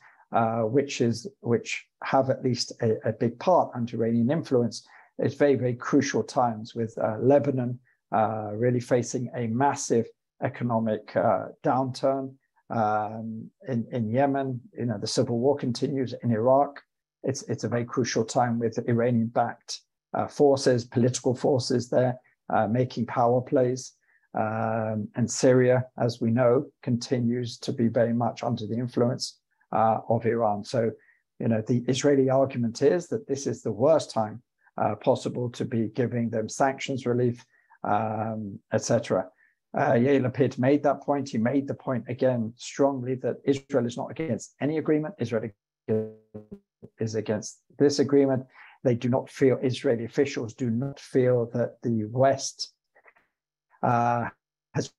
which 0.62 1.02
is 1.02 1.28
which 1.42 1.86
have 2.04 2.30
at 2.30 2.44
least 2.44 2.72
a, 2.82 3.10
a 3.10 3.12
big 3.12 3.38
part 3.40 3.72
under 3.76 3.98
Iranian 3.98 4.32
influence, 4.32 4.88
it's 5.20 5.36
very, 5.36 5.56
very 5.56 5.76
crucial 5.76 6.24
times 6.24 6.74
with 6.76 6.98
uh, 6.98 7.18
Lebanon 7.20 7.80
uh, 8.12 8.52
really 8.54 8.80
facing 8.80 9.30
a 9.36 9.48
massive 9.48 10.08
economic 10.42 11.16
uh, 11.16 11.48
downturn. 11.64 12.34
Um, 12.70 13.50
in, 13.68 13.86
in 13.92 14.10
Yemen, 14.10 14.62
you 14.78 14.86
know, 14.86 14.98
the 14.98 15.08
civil 15.08 15.40
war 15.40 15.56
continues 15.58 16.14
in 16.24 16.32
Iraq. 16.32 16.82
It's, 17.24 17.42
it's 17.44 17.64
a 17.64 17.70
very 17.70 17.86
crucial 17.86 18.24
time 18.24 18.60
with 18.60 18.80
Iranian-backed 18.88 19.82
uh, 20.14 20.28
forces, 20.28 20.86
political 20.86 21.36
forces 21.36 21.90
there, 21.90 22.16
uh, 22.54 22.68
making 22.68 23.08
power 23.08 23.42
plays. 23.42 23.94
Um, 24.38 25.08
and 25.16 25.30
Syria, 25.30 25.86
as 25.98 26.22
we 26.22 26.32
know, 26.32 26.68
continues 26.84 27.58
to 27.60 27.74
be 27.74 27.88
very 27.88 28.14
much 28.14 28.44
under 28.44 28.66
the 28.68 28.78
influence 28.78 29.40
uh, 29.72 30.00
of 30.08 30.26
Iran. 30.26 30.64
So, 30.64 30.92
you 31.40 31.48
know, 31.48 31.64
the 31.68 31.84
Israeli 31.88 32.30
argument 32.30 32.82
is 32.82 33.08
that 33.08 33.28
this 33.28 33.48
is 33.48 33.64
the 33.64 33.72
worst 33.72 34.12
time 34.12 34.42
uh, 34.80 34.96
possible 34.96 35.50
to 35.52 35.66
be 35.66 35.90
giving 35.90 36.30
them 36.30 36.48
sanctions 36.48 37.06
relief, 37.06 37.46
um, 37.84 38.60
etc. 38.74 39.28
Uh, 39.78 39.92
Yair 39.92 40.22
Lapid 40.22 40.58
made 40.58 40.82
that 40.84 41.02
point. 41.02 41.30
He 41.30 41.38
made 41.38 41.68
the 41.68 41.74
point 41.74 42.06
again 42.08 42.54
strongly 42.56 43.16
that 43.16 43.38
Israel 43.44 43.86
is 43.86 43.98
not 43.98 44.10
against 44.12 44.56
any 44.62 44.78
agreement. 44.78 45.16
Israel 45.20 45.50
is 47.00 47.16
against 47.16 47.62
this 47.78 48.00
agreement. 48.00 48.46
They 48.84 48.96
do 48.96 49.10
not 49.10 49.30
feel, 49.30 49.58
Israeli 49.62 50.06
officials 50.06 50.54
do 50.54 50.70
not 50.70 51.00
feel 51.00 51.50
that 51.54 51.78
the 51.84 52.06
West 52.06 52.74
uh, 53.84 54.26
has 54.74 54.92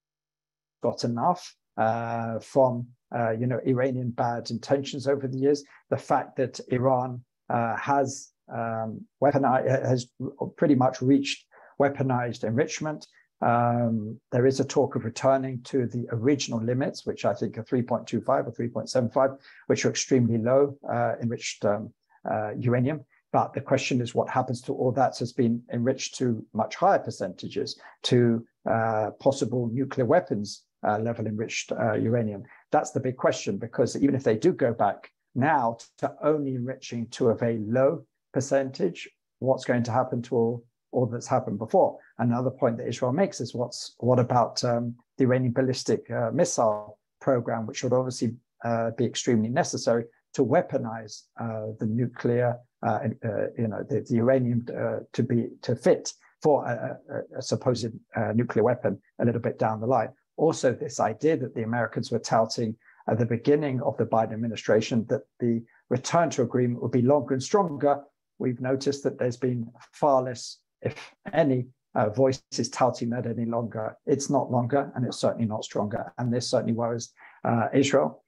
got 0.83 1.05
enough 1.05 1.55
uh, 1.77 2.39
from, 2.41 2.87
uh, 3.17 3.31
you 3.31 3.47
know, 3.47 3.61
Iranian 3.67 4.11
bad 4.11 4.51
intentions 4.51 5.07
over 5.09 5.27
the 5.27 5.39
years. 5.39 5.65
The 5.89 5.97
fact 5.97 6.37
that 6.37 6.61
Iran 6.69 7.25
uh, 7.49 7.77
has 7.77 8.33
um, 8.53 9.05
weaponized, 9.23 9.87
has 9.87 10.09
pretty 10.57 10.75
much 10.75 11.01
reached 11.03 11.47
weaponized 11.81 12.45
enrichment. 12.45 13.07
Um, 13.43 14.21
there 14.33 14.47
is 14.47 14.61
a 14.61 14.65
talk 14.65 14.97
of 14.97 15.05
returning 15.05 15.63
to 15.65 15.87
the 15.87 16.07
original 16.13 16.63
limits, 16.63 17.07
which 17.07 17.25
I 17.25 17.33
think 17.33 17.57
are 17.57 17.65
3.25 17.65 18.29
or 18.29 18.53
3.75, 18.53 19.39
which 19.67 19.85
are 19.85 19.91
extremely 19.91 20.39
low 20.39 20.77
uh, 20.93 21.15
enriched 21.23 21.65
um, 21.65 21.93
uh, 22.31 22.51
uranium. 22.59 23.05
But 23.33 23.55
the 23.55 23.61
question 23.61 24.01
is 24.01 24.15
what 24.15 24.29
happens 24.29 24.61
to 24.63 24.75
all 24.75 24.93
that 24.93 25.17
has 25.19 25.33
been 25.33 25.63
enriched 25.73 26.17
to 26.17 26.45
much 26.53 26.75
higher 26.75 26.99
percentages, 26.99 27.81
to 28.05 28.45
uh, 28.69 29.11
possible 29.21 29.71
nuclear 29.73 30.05
weapons 30.05 30.65
uh, 30.87 30.99
level 30.99 31.27
enriched 31.27 31.73
uh, 31.73 31.95
uranium. 31.95 32.43
That's 32.73 32.91
the 32.91 33.01
big 33.01 33.17
question, 33.17 33.57
because 33.57 33.97
even 33.97 34.15
if 34.15 34.25
they 34.25 34.37
do 34.37 34.53
go 34.53 34.75
back 34.75 35.11
now 35.35 35.79
to 35.99 36.13
only 36.23 36.57
enriching 36.57 37.07
to 37.09 37.29
a 37.29 37.37
very 37.37 37.59
low 37.59 38.05
percentage, 38.33 39.09
what's 39.39 39.65
going 39.65 39.83
to 39.85 39.93
happen 39.93 40.23
to 40.23 40.37
all, 40.37 40.65
all 40.93 41.07
that's 41.07 41.27
happened 41.27 41.59
before? 41.59 41.99
Another 42.19 42.51
point 42.51 42.77
that 42.79 42.89
Israel 42.89 43.13
makes 43.13 43.41
is 43.41 43.55
what's 43.55 43.95
what 43.99 44.19
about 44.19 44.63
um, 44.65 44.95
the 45.19 45.25
Iranian 45.25 45.53
ballistic 45.53 46.11
uh, 46.11 46.31
missile 46.33 46.99
program, 47.21 47.67
which 47.67 47.83
would 47.83 47.93
obviously 47.93 48.35
uh, 48.65 48.91
be 48.97 49.05
extremely 49.05 49.49
necessary 49.49 50.05
to 50.35 50.45
weaponize 50.45 51.23
uh, 51.41 51.67
the 51.79 51.87
nuclear, 51.87 52.57
uh, 52.87 53.01
uh, 53.25 53.47
you 53.59 53.69
know, 53.69 53.83
the, 53.89 54.05
the 54.09 54.17
uranium 54.17 54.65
uh, 54.77 54.99
to 55.13 55.23
be 55.23 55.49
to 55.63 55.75
fit 55.75 56.13
for 56.43 56.67
a, 56.67 56.99
a, 57.15 57.39
a 57.39 57.43
supposed 57.43 57.93
nuclear 58.35 58.65
weapon 58.65 58.99
a 59.21 59.25
little 59.25 59.41
bit 59.41 59.59
down 59.59 59.81
the 59.81 59.87
line. 59.87 60.09
also 60.37 60.73
this 60.73 60.99
idea 61.01 61.37
that 61.37 61.55
the 61.55 61.63
Americans 61.63 62.11
were 62.11 62.19
touting 62.19 62.75
at 63.09 63.19
the 63.19 63.27
beginning 63.27 63.81
of 63.83 63.97
the 63.99 64.07
Biden 64.07 64.33
administration 64.33 65.05
that 65.09 65.23
the 65.39 65.63
return 65.91 66.31
to 66.31 66.43
agreement 66.43 66.83
would 66.83 66.93
be 66.93 67.03
longer 67.03 67.35
and 67.35 67.43
stronger. 67.43 68.01
We've 68.41 68.61
noticed 68.61 69.03
that 69.05 69.19
there's 69.19 69.37
been 69.37 69.71
far 69.93 70.23
less, 70.23 70.59
if 70.83 70.97
any, 71.33 71.67
uh, 71.95 72.09
voices 72.09 72.69
touting 72.71 73.11
that 73.11 73.27
any 73.27 73.45
longer. 73.45 73.97
It's 74.07 74.31
not 74.31 74.51
longer, 74.51 74.91
and 74.95 75.05
it's 75.05 75.19
certainly 75.19 75.47
not 75.47 75.65
stronger. 75.65 76.13
And 76.19 76.33
this 76.33 76.49
certainly 76.49 76.73
worries 76.73 77.13
uh, 77.45 77.69
Israel. 77.75 78.25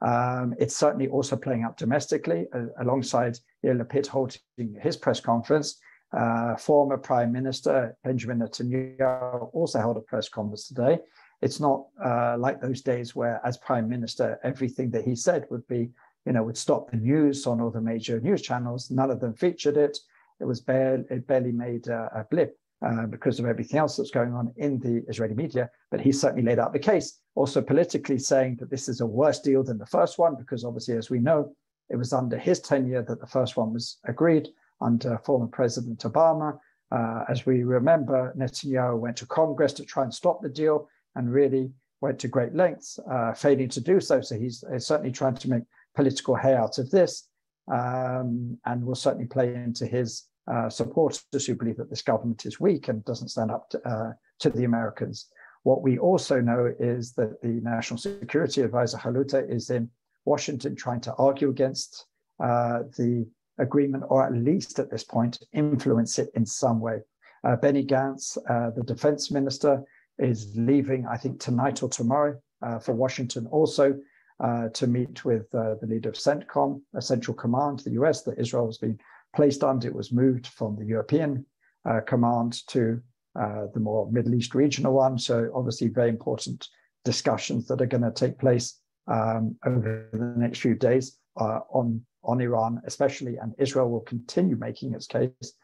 Um, 0.00 0.54
it's 0.58 0.76
certainly 0.76 1.08
also 1.08 1.36
playing 1.36 1.62
out 1.62 1.76
domestically 1.76 2.48
uh, 2.52 2.66
alongside 2.80 3.38
Yair 3.64 3.80
Lapid 3.80 4.06
holding 4.08 4.40
his 4.80 4.96
press 4.96 5.20
conference. 5.20 5.78
Uh, 6.12 6.56
former 6.56 6.98
Prime 6.98 7.32
Minister 7.32 7.96
Benjamin 8.04 8.40
Netanyahu 8.40 9.48
also 9.54 9.78
held 9.78 9.96
a 9.96 10.00
press 10.00 10.28
conference 10.28 10.66
today. 10.68 10.98
It's 11.40 11.60
not 11.60 11.86
uh, 12.04 12.36
like 12.38 12.60
those 12.60 12.82
days 12.82 13.16
where, 13.16 13.40
as 13.44 13.56
Prime 13.56 13.88
Minister, 13.88 14.38
everything 14.42 14.90
that 14.90 15.04
he 15.04 15.14
said 15.14 15.46
would 15.50 15.66
be, 15.68 15.90
you 16.26 16.32
know, 16.32 16.42
would 16.42 16.56
stop 16.56 16.90
the 16.90 16.96
news 16.96 17.46
on 17.46 17.60
all 17.60 17.70
the 17.70 17.80
major 17.80 18.20
news 18.20 18.42
channels. 18.42 18.90
None 18.90 19.10
of 19.10 19.20
them 19.20 19.34
featured 19.34 19.76
it. 19.76 19.98
It 20.40 20.44
was 20.44 20.60
barely, 20.60 21.04
it 21.10 21.26
barely 21.26 21.52
made 21.52 21.88
a, 21.88 22.10
a 22.14 22.24
blip 22.30 22.58
uh, 22.84 23.06
because 23.06 23.38
of 23.38 23.46
everything 23.46 23.78
else 23.78 23.96
that's 23.96 24.10
going 24.10 24.32
on 24.34 24.52
in 24.56 24.78
the 24.80 25.04
Israeli 25.08 25.34
media. 25.34 25.70
But 25.90 26.00
he 26.00 26.12
certainly 26.12 26.44
laid 26.44 26.58
out 26.58 26.72
the 26.72 26.78
case, 26.78 27.20
also 27.34 27.62
politically 27.62 28.18
saying 28.18 28.56
that 28.60 28.70
this 28.70 28.88
is 28.88 29.00
a 29.00 29.06
worse 29.06 29.40
deal 29.40 29.62
than 29.62 29.78
the 29.78 29.86
first 29.86 30.18
one, 30.18 30.36
because 30.36 30.64
obviously, 30.64 30.96
as 30.96 31.10
we 31.10 31.18
know, 31.18 31.54
it 31.90 31.96
was 31.96 32.12
under 32.12 32.38
his 32.38 32.60
tenure 32.60 33.02
that 33.02 33.20
the 33.20 33.26
first 33.26 33.56
one 33.56 33.72
was 33.72 33.98
agreed 34.04 34.48
under 34.80 35.18
former 35.18 35.46
President 35.46 36.00
Obama. 36.00 36.58
Uh, 36.90 37.24
as 37.28 37.46
we 37.46 37.62
remember, 37.62 38.34
Netanyahu 38.36 38.98
went 38.98 39.16
to 39.18 39.26
Congress 39.26 39.72
to 39.74 39.84
try 39.84 40.02
and 40.02 40.12
stop 40.12 40.42
the 40.42 40.48
deal 40.48 40.88
and 41.14 41.32
really 41.32 41.70
went 42.00 42.18
to 42.18 42.28
great 42.28 42.54
lengths, 42.54 42.98
uh, 43.10 43.32
failing 43.32 43.68
to 43.68 43.80
do 43.80 44.00
so. 44.00 44.20
So 44.20 44.36
he's, 44.36 44.64
he's, 44.72 44.86
certainly 44.86 45.12
trying 45.12 45.36
to 45.36 45.48
make 45.48 45.62
political 45.94 46.34
hay 46.34 46.54
out 46.54 46.78
of 46.78 46.90
this 46.90 47.28
um, 47.72 48.58
and 48.66 48.84
will 48.84 48.94
certainly 48.94 49.26
play 49.26 49.54
into 49.54 49.86
his 49.86 50.24
uh, 50.50 50.68
supporters 50.68 51.46
who 51.46 51.54
believe 51.54 51.76
that 51.76 51.90
this 51.90 52.02
government 52.02 52.44
is 52.46 52.58
weak 52.58 52.88
and 52.88 53.04
doesn't 53.04 53.28
stand 53.28 53.50
up 53.50 53.68
to, 53.70 53.88
uh, 53.88 54.12
to 54.40 54.50
the 54.50 54.64
Americans. 54.64 55.28
What 55.62 55.82
we 55.82 55.98
also 55.98 56.40
know 56.40 56.72
is 56.80 57.12
that 57.14 57.40
the 57.40 57.60
National 57.62 57.98
Security 57.98 58.62
Advisor 58.62 58.98
Hulata 58.98 59.48
is 59.48 59.70
in 59.70 59.88
Washington 60.24 60.74
trying 60.74 61.00
to 61.02 61.14
argue 61.14 61.50
against 61.50 62.06
uh, 62.42 62.80
the 62.96 63.26
agreement, 63.58 64.04
or 64.08 64.26
at 64.26 64.32
least 64.32 64.78
at 64.78 64.90
this 64.90 65.04
point, 65.04 65.38
influence 65.52 66.18
it 66.18 66.30
in 66.34 66.44
some 66.44 66.80
way. 66.80 67.00
Uh, 67.44 67.56
Benny 67.56 67.84
Gantz, 67.84 68.36
uh, 68.48 68.70
the 68.70 68.82
defense 68.82 69.30
minister, 69.30 69.82
is 70.18 70.52
leaving, 70.56 71.06
I 71.06 71.16
think, 71.16 71.40
tonight 71.40 71.82
or 71.82 71.88
tomorrow 71.88 72.40
uh, 72.62 72.78
for 72.78 72.92
Washington 72.92 73.46
also 73.46 73.94
to 74.40 74.86
meet 74.86 75.24
with 75.24 75.50
the 75.50 75.78
leader 75.82 76.08
of 76.08 76.16
CENTCOM, 76.16 76.80
a 76.94 77.02
Central 77.02 77.36
Command, 77.36 77.80
the 77.80 77.92
US 77.92 78.22
that 78.22 78.38
Israel 78.38 78.66
has 78.66 78.78
been 78.78 78.98
placed 79.34 79.64
under. 79.64 79.88
It 79.88 79.94
was 79.94 80.12
moved 80.12 80.46
from 80.46 80.76
the 80.76 80.84
European 80.84 81.46
uh, 81.88 82.00
command 82.06 82.66
to 82.68 83.00
uh, 83.38 83.66
the 83.72 83.80
more 83.80 84.10
Middle 84.10 84.34
East 84.34 84.54
regional 84.54 84.92
one. 84.92 85.18
So 85.18 85.50
obviously 85.54 85.88
very 85.88 86.10
important 86.10 86.68
discussions 87.04 87.66
that 87.66 87.80
are 87.80 87.86
going 87.86 88.02
to 88.02 88.12
take 88.12 88.38
place 88.38 88.78
um, 89.08 89.56
over 89.64 90.08
the 90.12 90.34
next 90.36 90.60
few 90.60 90.74
days 90.74 91.18
uh, 91.40 91.60
on, 91.70 92.04
on 92.22 92.40
Iran, 92.40 92.80
especially, 92.84 93.36
and 93.36 93.54
Israel 93.58 93.90
will 93.90 94.00
continue 94.00 94.56
making 94.56 94.94
its 94.94 95.06
case 95.06 95.54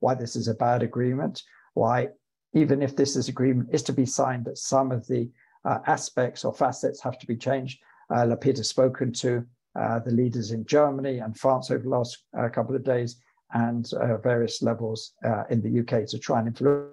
why 0.00 0.14
this 0.14 0.36
is 0.36 0.48
a 0.48 0.54
bad 0.54 0.82
agreement, 0.82 1.42
why 1.74 2.08
even 2.54 2.82
if 2.82 2.94
this 2.94 3.16
is 3.16 3.28
agreement 3.28 3.68
is 3.72 3.82
to 3.82 3.92
be 3.92 4.06
signed, 4.06 4.44
that 4.44 4.58
some 4.58 4.92
of 4.92 5.06
the 5.06 5.28
uh, 5.64 5.78
aspects 5.86 6.44
or 6.44 6.52
facets 6.52 7.00
have 7.00 7.18
to 7.18 7.26
be 7.26 7.36
changed. 7.36 7.80
Uh, 8.10 8.24
Lapid 8.26 8.58
has 8.58 8.68
spoken 8.68 9.12
to 9.12 9.44
uh, 9.78 9.98
the 10.00 10.10
leaders 10.10 10.52
in 10.52 10.64
Germany 10.66 11.18
and 11.18 11.36
France 11.36 11.70
over 11.70 11.82
the 11.82 11.88
last 11.88 12.24
uh, 12.38 12.48
couple 12.48 12.76
of 12.76 12.84
days, 12.84 13.16
and 13.52 13.90
uh, 13.94 14.16
various 14.18 14.62
levels 14.62 15.12
uh, 15.24 15.44
in 15.50 15.60
the 15.62 15.80
UK 15.80 16.06
to 16.06 16.18
try 16.18 16.38
and 16.38 16.48
influence. 16.48 16.90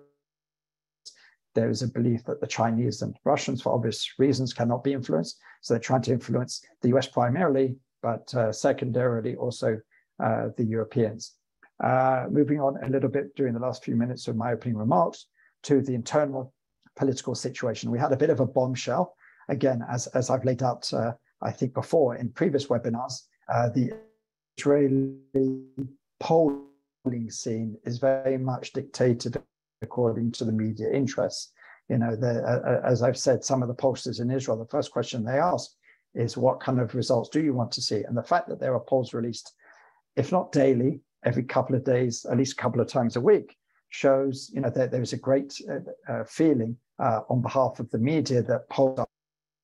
There 1.53 1.69
is 1.69 1.81
a 1.81 1.87
belief 1.87 2.23
that 2.25 2.39
the 2.39 2.47
Chinese 2.47 3.01
and 3.01 3.15
Russians, 3.25 3.61
for 3.61 3.73
obvious 3.73 4.09
reasons, 4.17 4.53
cannot 4.53 4.83
be 4.83 4.93
influenced. 4.93 5.37
So 5.61 5.73
they're 5.73 5.81
trying 5.81 6.01
to 6.03 6.13
influence 6.13 6.63
the 6.81 6.95
US 6.95 7.07
primarily, 7.07 7.75
but 8.01 8.33
secondarily 8.55 9.35
also 9.35 9.77
the 10.17 10.65
Europeans. 10.65 11.33
moving 12.29 12.61
on 12.61 12.81
a 12.83 12.89
little 12.89 13.09
bit 13.09 13.35
during 13.35 13.53
the 13.53 13.59
last 13.59 13.83
few 13.83 13.97
minutes 13.97 14.29
of 14.29 14.37
my 14.37 14.53
opening 14.53 14.77
remarks 14.77 15.27
to 15.63 15.81
the 15.81 15.93
internal 15.93 16.53
political 16.95 17.35
situation. 17.35 17.91
We 17.91 17.99
had 17.99 18.11
a 18.11 18.17
bit 18.17 18.29
of 18.29 18.39
a 18.39 18.45
bombshell, 18.45 19.15
again, 19.49 19.83
as, 19.89 20.07
as 20.07 20.29
I've 20.29 20.45
laid 20.45 20.63
out 20.63 20.91
uh, 20.93 21.11
I 21.41 21.51
think 21.51 21.73
before 21.73 22.15
in 22.15 22.29
previous 22.29 22.67
webinars, 22.67 23.23
uh, 23.49 23.69
the 23.69 23.91
Israeli 24.57 25.17
polling 26.19 27.29
scene 27.29 27.77
is 27.83 27.97
very 27.97 28.37
much 28.37 28.73
dictated 28.73 29.41
according 29.81 30.31
to 30.33 30.45
the 30.45 30.51
media 30.51 30.91
interests. 30.91 31.51
You 31.89 31.97
know, 31.97 32.15
the, 32.15 32.43
uh, 32.43 32.69
uh, 32.69 32.81
as 32.85 33.01
I've 33.01 33.17
said, 33.17 33.43
some 33.43 33.61
of 33.61 33.67
the 33.67 33.75
pollsters 33.75 34.21
in 34.21 34.29
Israel, 34.29 34.57
the 34.57 34.65
first 34.65 34.91
question 34.91 35.23
they 35.23 35.39
ask 35.39 35.71
is, 36.13 36.37
"What 36.37 36.59
kind 36.59 36.79
of 36.79 36.93
results 36.93 37.29
do 37.29 37.41
you 37.41 37.53
want 37.53 37.71
to 37.73 37.81
see?" 37.81 38.03
And 38.03 38.15
the 38.15 38.23
fact 38.23 38.47
that 38.49 38.59
there 38.59 38.75
are 38.75 38.79
polls 38.79 39.13
released, 39.13 39.53
if 40.15 40.31
not 40.31 40.51
daily, 40.51 41.01
every 41.25 41.43
couple 41.43 41.75
of 41.75 41.83
days, 41.83 42.25
at 42.25 42.37
least 42.37 42.53
a 42.53 42.61
couple 42.61 42.81
of 42.81 42.87
times 42.87 43.15
a 43.15 43.21
week, 43.21 43.57
shows 43.89 44.51
you 44.53 44.61
know 44.61 44.69
that 44.69 44.91
there 44.91 45.01
is 45.01 45.13
a 45.13 45.17
great 45.17 45.59
uh, 45.69 46.11
uh, 46.11 46.23
feeling 46.25 46.77
uh, 46.99 47.21
on 47.29 47.41
behalf 47.41 47.79
of 47.79 47.89
the 47.91 47.97
media 47.97 48.41
that 48.43 48.69
polls 48.69 48.99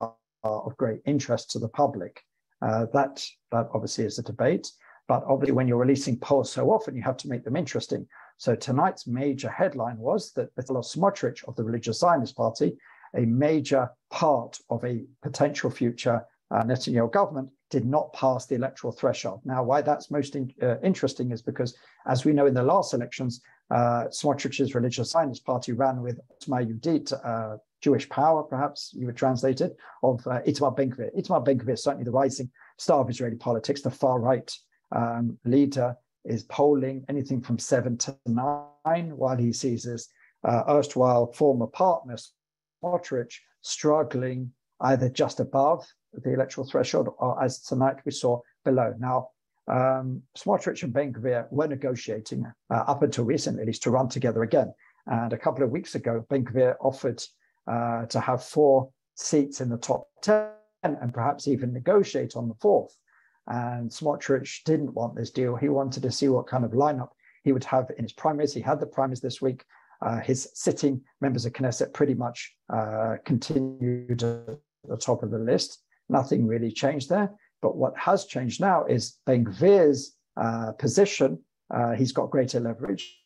are 0.02 0.14
of 0.44 0.78
great 0.78 1.02
interest 1.06 1.52
to 1.52 1.60
the 1.60 1.70
public. 1.70 2.22
Uh, 2.62 2.86
that, 2.94 3.24
that 3.52 3.68
obviously 3.74 4.06
is 4.06 4.18
a 4.18 4.24
debate, 4.24 4.72
but 5.08 5.24
obviously 5.28 5.54
when 5.54 5.68
you're 5.68 5.78
releasing 5.78 6.18
polls 6.18 6.52
so 6.52 6.72
often, 6.72 6.96
you 6.96 7.02
have 7.02 7.18
to 7.18 7.28
make 7.28 7.44
them 7.44 7.56
interesting. 7.56 8.08
So 8.38 8.56
tonight's 8.56 9.08
major 9.08 9.50
headline 9.50 9.98
was 9.98 10.32
that 10.34 10.56
Bezalel 10.56 10.86
Smotrich 10.86 11.48
of 11.48 11.56
the 11.56 11.64
Religious 11.64 12.00
Zionist 12.00 12.36
Party, 12.36 12.78
a 13.16 13.22
major 13.22 13.90
part 14.12 14.60
of 14.70 14.84
a 14.84 15.04
potential 15.22 15.70
future 15.70 16.26
uh, 16.52 16.64
Netanyahu 16.64 17.12
government, 17.12 17.50
did 17.70 17.86
not 17.86 18.14
pass 18.14 18.46
the 18.46 18.56
electoral 18.56 18.94
threshold. 18.94 19.42
Now, 19.44 19.64
why 19.64 19.82
that's 19.82 20.12
most 20.12 20.36
in, 20.36 20.54
uh, 20.62 20.80
interesting 20.82 21.32
is 21.32 21.42
because, 21.42 21.76
as 22.06 22.26
we 22.26 22.34
know 22.34 22.46
in 22.46 22.54
the 22.54 22.64
last 22.64 22.94
elections, 22.94 23.42
uh, 23.72 24.06
Smotrich's 24.10 24.76
Religious 24.76 25.12
Zionist 25.12 25.46
Party 25.46 25.72
ran 25.72 26.02
with 26.02 26.20
Otzma 26.32 26.66
Yehudit, 26.66 27.14
uh, 27.26 27.58
Jewish 27.82 28.10
power, 28.10 28.44
perhaps 28.44 28.92
you 28.96 29.06
would 29.06 29.18
translate 29.18 29.62
it, 29.62 29.76
of 30.04 30.26
uh, 30.28 30.42
Itamar 30.48 30.76
Ben-Gvir. 30.76 31.16
Itamar 31.18 31.46
Ben-Gvir 31.46 31.74
is 31.74 31.84
certainly 31.84 32.06
the 32.06 32.12
rising 32.12 32.50
star 32.78 33.02
of 33.02 33.10
Israeli 33.10 33.36
politics, 33.36 33.82
the 33.82 33.92
far 33.92 34.20
right 34.20 34.52
um, 34.96 35.38
leader 35.46 35.96
is 36.26 36.44
polling 36.44 37.06
anything 37.10 37.42
from 37.42 37.60
seven 37.60 37.98
to 37.98 38.18
nine, 38.26 39.16
while 39.16 39.38
he 39.38 39.54
sees 39.54 39.84
his 39.84 40.10
uh, 40.44 40.64
erstwhile 40.70 41.32
former 41.34 41.68
partner, 41.68 42.18
Smotrich, 42.84 43.34
struggling 43.62 44.52
either 44.82 45.10
just 45.10 45.40
above 45.40 45.86
the 46.14 46.34
electoral 46.34 46.68
threshold 46.68 47.10
or, 47.18 47.42
as 47.44 47.62
tonight 47.62 47.98
we 48.06 48.12
saw, 48.12 48.40
below. 48.64 48.94
Now, 49.00 49.30
um, 49.68 50.22
Smotrich 50.38 50.84
and 50.84 50.94
Ben-Gvir 50.94 51.52
were 51.52 51.68
negotiating 51.68 52.46
uh, 52.70 52.84
up 52.88 53.04
until 53.04 53.26
recently, 53.26 53.62
at 53.62 53.68
least, 53.68 53.84
to 53.84 53.92
run 53.92 54.08
together 54.08 54.44
again. 54.44 54.74
And 55.08 55.34
a 55.34 55.38
couple 55.38 55.64
of 55.64 55.72
weeks 55.72 55.96
ago, 55.96 56.26
Ben-Gvir 56.30 56.76
offered 56.82 57.22
uh, 57.68 58.06
to 58.08 58.20
have 58.20 58.44
four 58.44 58.90
seats 59.16 59.62
in 59.62 59.70
the 59.70 59.78
top 59.78 60.08
10 60.22 60.50
and 60.84 61.14
perhaps 61.14 61.48
even 61.48 61.74
negotiate 61.74 62.36
on 62.36 62.48
the 62.48 62.56
fourth. 62.56 62.96
And 63.48 63.90
Smotrich 63.90 64.64
didn't 64.64 64.94
want 64.94 65.16
this 65.16 65.32
deal. 65.32 65.56
He 65.56 65.70
wanted 65.70 66.04
to 66.04 66.12
see 66.12 66.28
what 66.28 66.48
kind 66.48 66.66
of 66.66 66.72
lineup 66.72 67.10
he 67.44 67.54
would 67.54 67.64
have 67.64 67.90
in 67.98 68.04
his 68.04 68.14
primaries. 68.14 68.54
He 68.54 68.62
had 68.62 68.80
the 68.80 68.86
primaries 68.86 69.22
this 69.22 69.42
week. 69.42 69.64
Uh, 70.06 70.20
his 70.20 70.50
sitting 70.54 71.02
members 71.22 71.46
of 71.46 71.54
Knesset 71.54 71.94
pretty 71.94 72.14
much 72.14 72.54
uh, 72.72 73.16
continued 73.26 74.22
at 74.22 74.60
the 74.88 74.98
top 74.98 75.24
of 75.24 75.32
the 75.32 75.40
list. 75.40 75.82
Nothing 76.10 76.46
really 76.46 76.72
changed 76.72 77.10
there. 77.10 77.32
But 77.62 77.76
what 77.76 77.98
has 77.98 78.26
changed 78.26 78.62
now 78.62 78.86
is 78.86 79.18
Ben 79.26 79.46
Gvir's 79.46 80.16
uh, 80.40 80.74
position. 80.74 81.40
Uh, 81.74 81.94
he's 81.94 82.12
got 82.12 82.30
greater 82.30 82.60
leverage. 82.60 83.18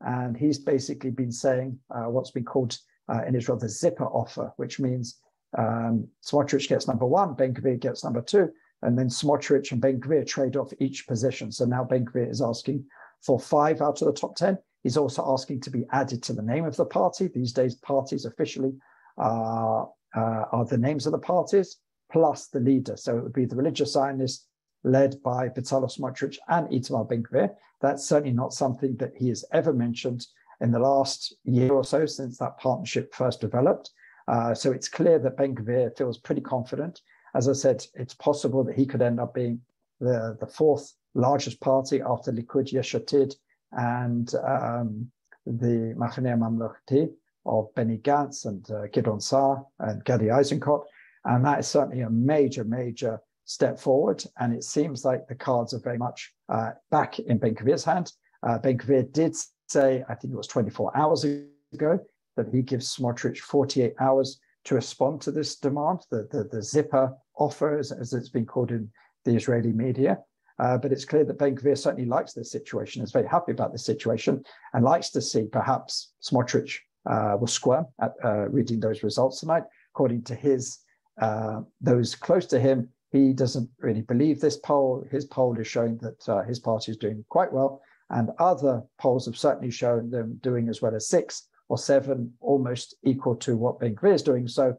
And 0.00 0.36
he's 0.36 0.58
basically 0.58 1.10
been 1.10 1.32
saying 1.32 1.78
uh, 1.90 2.10
what's 2.10 2.32
been 2.32 2.44
called 2.44 2.76
uh, 3.08 3.22
in 3.26 3.34
Israel 3.34 3.58
the 3.58 3.68
zipper 3.68 4.06
offer, 4.06 4.52
which 4.56 4.80
means 4.80 5.20
um, 5.56 6.08
Smotrich 6.26 6.68
gets 6.68 6.88
number 6.88 7.06
one, 7.06 7.34
Ben 7.34 7.54
Gvir 7.54 7.78
gets 7.78 8.02
number 8.02 8.20
two, 8.20 8.50
and 8.82 8.98
then 8.98 9.08
Smotrich 9.08 9.72
and 9.72 9.80
Ben 9.80 10.00
Gvir 10.00 10.26
trade 10.26 10.56
off 10.56 10.72
each 10.80 11.06
position. 11.06 11.52
So 11.52 11.64
now 11.64 11.84
Ben 11.84 12.04
Gvir 12.04 12.30
is 12.30 12.42
asking 12.42 12.84
for 13.22 13.38
five 13.38 13.80
out 13.80 14.02
of 14.02 14.06
the 14.06 14.20
top 14.20 14.36
10. 14.36 14.58
He's 14.82 14.96
also 14.96 15.24
asking 15.26 15.60
to 15.62 15.70
be 15.70 15.84
added 15.92 16.22
to 16.24 16.32
the 16.34 16.42
name 16.42 16.66
of 16.66 16.76
the 16.76 16.84
party. 16.84 17.28
These 17.28 17.52
days, 17.52 17.76
parties 17.76 18.26
officially 18.26 18.74
uh, 19.16 19.84
are 20.14 20.66
the 20.68 20.76
names 20.76 21.06
of 21.06 21.12
the 21.12 21.18
parties 21.18 21.78
plus 22.10 22.48
the 22.48 22.60
leader. 22.60 22.96
So 22.96 23.16
it 23.16 23.22
would 23.22 23.32
be 23.32 23.46
the 23.46 23.56
religious 23.56 23.92
Zionist 23.92 24.46
led 24.84 25.22
by 25.22 25.48
Bezalel 25.48 25.90
Smotrich 25.90 26.36
and 26.48 26.68
Itamar 26.68 27.08
Ben-Gvir. 27.08 27.54
That's 27.80 28.04
certainly 28.04 28.34
not 28.34 28.52
something 28.52 28.96
that 28.96 29.12
he 29.16 29.28
has 29.28 29.44
ever 29.52 29.72
mentioned 29.72 30.26
in 30.60 30.70
the 30.70 30.78
last 30.78 31.34
year 31.44 31.72
or 31.72 31.84
so 31.84 32.06
since 32.06 32.38
that 32.38 32.58
partnership 32.58 33.14
first 33.14 33.40
developed. 33.40 33.90
Uh, 34.28 34.54
so 34.54 34.72
it's 34.72 34.88
clear 34.88 35.18
that 35.18 35.36
Ben 35.36 35.54
Gvir 35.54 35.96
feels 35.96 36.18
pretty 36.18 36.40
confident. 36.40 37.00
As 37.34 37.48
I 37.48 37.52
said, 37.52 37.84
it's 37.94 38.14
possible 38.14 38.64
that 38.64 38.76
he 38.76 38.86
could 38.86 39.02
end 39.02 39.20
up 39.20 39.34
being 39.34 39.60
the, 40.00 40.36
the 40.40 40.46
fourth 40.46 40.92
largest 41.14 41.60
party 41.60 42.00
after 42.00 42.32
Likud 42.32 42.72
Yesh 42.72 42.94
Atid 42.94 43.34
and 43.72 44.32
um, 44.36 45.10
the 45.46 45.94
Machaneh 45.98 46.38
Mamlechti 46.38 47.10
of 47.46 47.74
Benny 47.74 47.98
Gantz 47.98 48.46
and 48.46 48.68
uh, 48.70 48.86
Gideon 48.92 49.20
Saar 49.20 49.66
and 49.80 50.04
Gadi 50.04 50.26
Eisenkot. 50.26 50.84
And 51.24 51.44
that 51.44 51.60
is 51.60 51.66
certainly 51.66 52.02
a 52.02 52.10
major, 52.10 52.64
major 52.64 53.20
step 53.44 53.78
forward. 53.78 54.24
And 54.38 54.52
it 54.52 54.64
seems 54.64 55.04
like 55.04 55.26
the 55.26 55.34
cards 55.34 55.74
are 55.74 55.80
very 55.80 55.98
much 55.98 56.32
uh, 56.48 56.72
back 56.90 57.18
in 57.18 57.38
Ben 57.38 57.54
Gvir's 57.54 57.84
hand. 57.84 58.12
Uh, 58.42 58.58
ben 58.58 58.78
Gvir 58.78 59.10
did 59.12 59.34
say, 59.68 60.04
I 60.08 60.14
think 60.14 60.34
it 60.34 60.36
was 60.36 60.46
24 60.46 60.96
hours 60.96 61.24
ago, 61.24 61.98
that 62.36 62.48
he 62.52 62.62
gives 62.62 62.94
Smotrich 62.94 63.38
48 63.38 63.94
hours 64.00 64.38
to 64.64 64.74
respond 64.74 65.20
to 65.22 65.30
this 65.30 65.56
demand, 65.56 66.00
the, 66.10 66.28
the, 66.30 66.44
the 66.50 66.62
zipper 66.62 67.14
offer, 67.36 67.78
as, 67.78 67.92
as, 67.92 68.12
it's 68.12 68.30
been 68.30 68.46
called 68.46 68.70
in 68.70 68.90
the 69.24 69.34
Israeli 69.34 69.72
media. 69.72 70.18
Uh, 70.58 70.78
but 70.78 70.92
it's 70.92 71.04
clear 71.04 71.24
that 71.24 71.38
Ben 71.38 71.56
Gvir 71.56 71.76
certainly 71.76 72.08
likes 72.08 72.32
this 72.32 72.50
situation, 72.50 73.02
is 73.02 73.12
very 73.12 73.26
happy 73.26 73.52
about 73.52 73.72
this 73.72 73.84
situation, 73.84 74.42
and 74.72 74.84
likes 74.84 75.10
to 75.10 75.20
see 75.20 75.46
perhaps 75.46 76.12
Smotrich 76.22 76.76
uh, 77.10 77.36
will 77.38 77.46
squirm 77.46 77.86
at 78.00 78.12
uh, 78.24 78.48
reading 78.48 78.80
those 78.80 79.02
results 79.02 79.40
tonight. 79.40 79.64
According 79.94 80.22
to 80.24 80.34
his 80.34 80.78
uh, 81.20 81.62
those 81.80 82.14
close 82.14 82.46
to 82.46 82.60
him, 82.60 82.88
he 83.10 83.32
doesn't 83.32 83.70
really 83.78 84.00
believe 84.02 84.40
this 84.40 84.56
poll. 84.56 85.06
His 85.10 85.24
poll 85.24 85.58
is 85.58 85.68
showing 85.68 85.98
that 85.98 86.28
uh, 86.28 86.42
his 86.42 86.58
party 86.58 86.90
is 86.90 86.98
doing 86.98 87.24
quite 87.28 87.52
well, 87.52 87.80
and 88.10 88.30
other 88.38 88.82
polls 88.98 89.26
have 89.26 89.36
certainly 89.36 89.70
shown 89.70 90.10
them 90.10 90.38
doing 90.42 90.68
as 90.68 90.82
well 90.82 90.94
as 90.94 91.08
six 91.08 91.48
or 91.68 91.78
seven, 91.78 92.32
almost 92.40 92.96
equal 93.04 93.36
to 93.36 93.56
what 93.56 93.78
Ben 93.78 93.94
Gvir 93.94 94.14
is 94.14 94.22
doing. 94.22 94.48
So, 94.48 94.76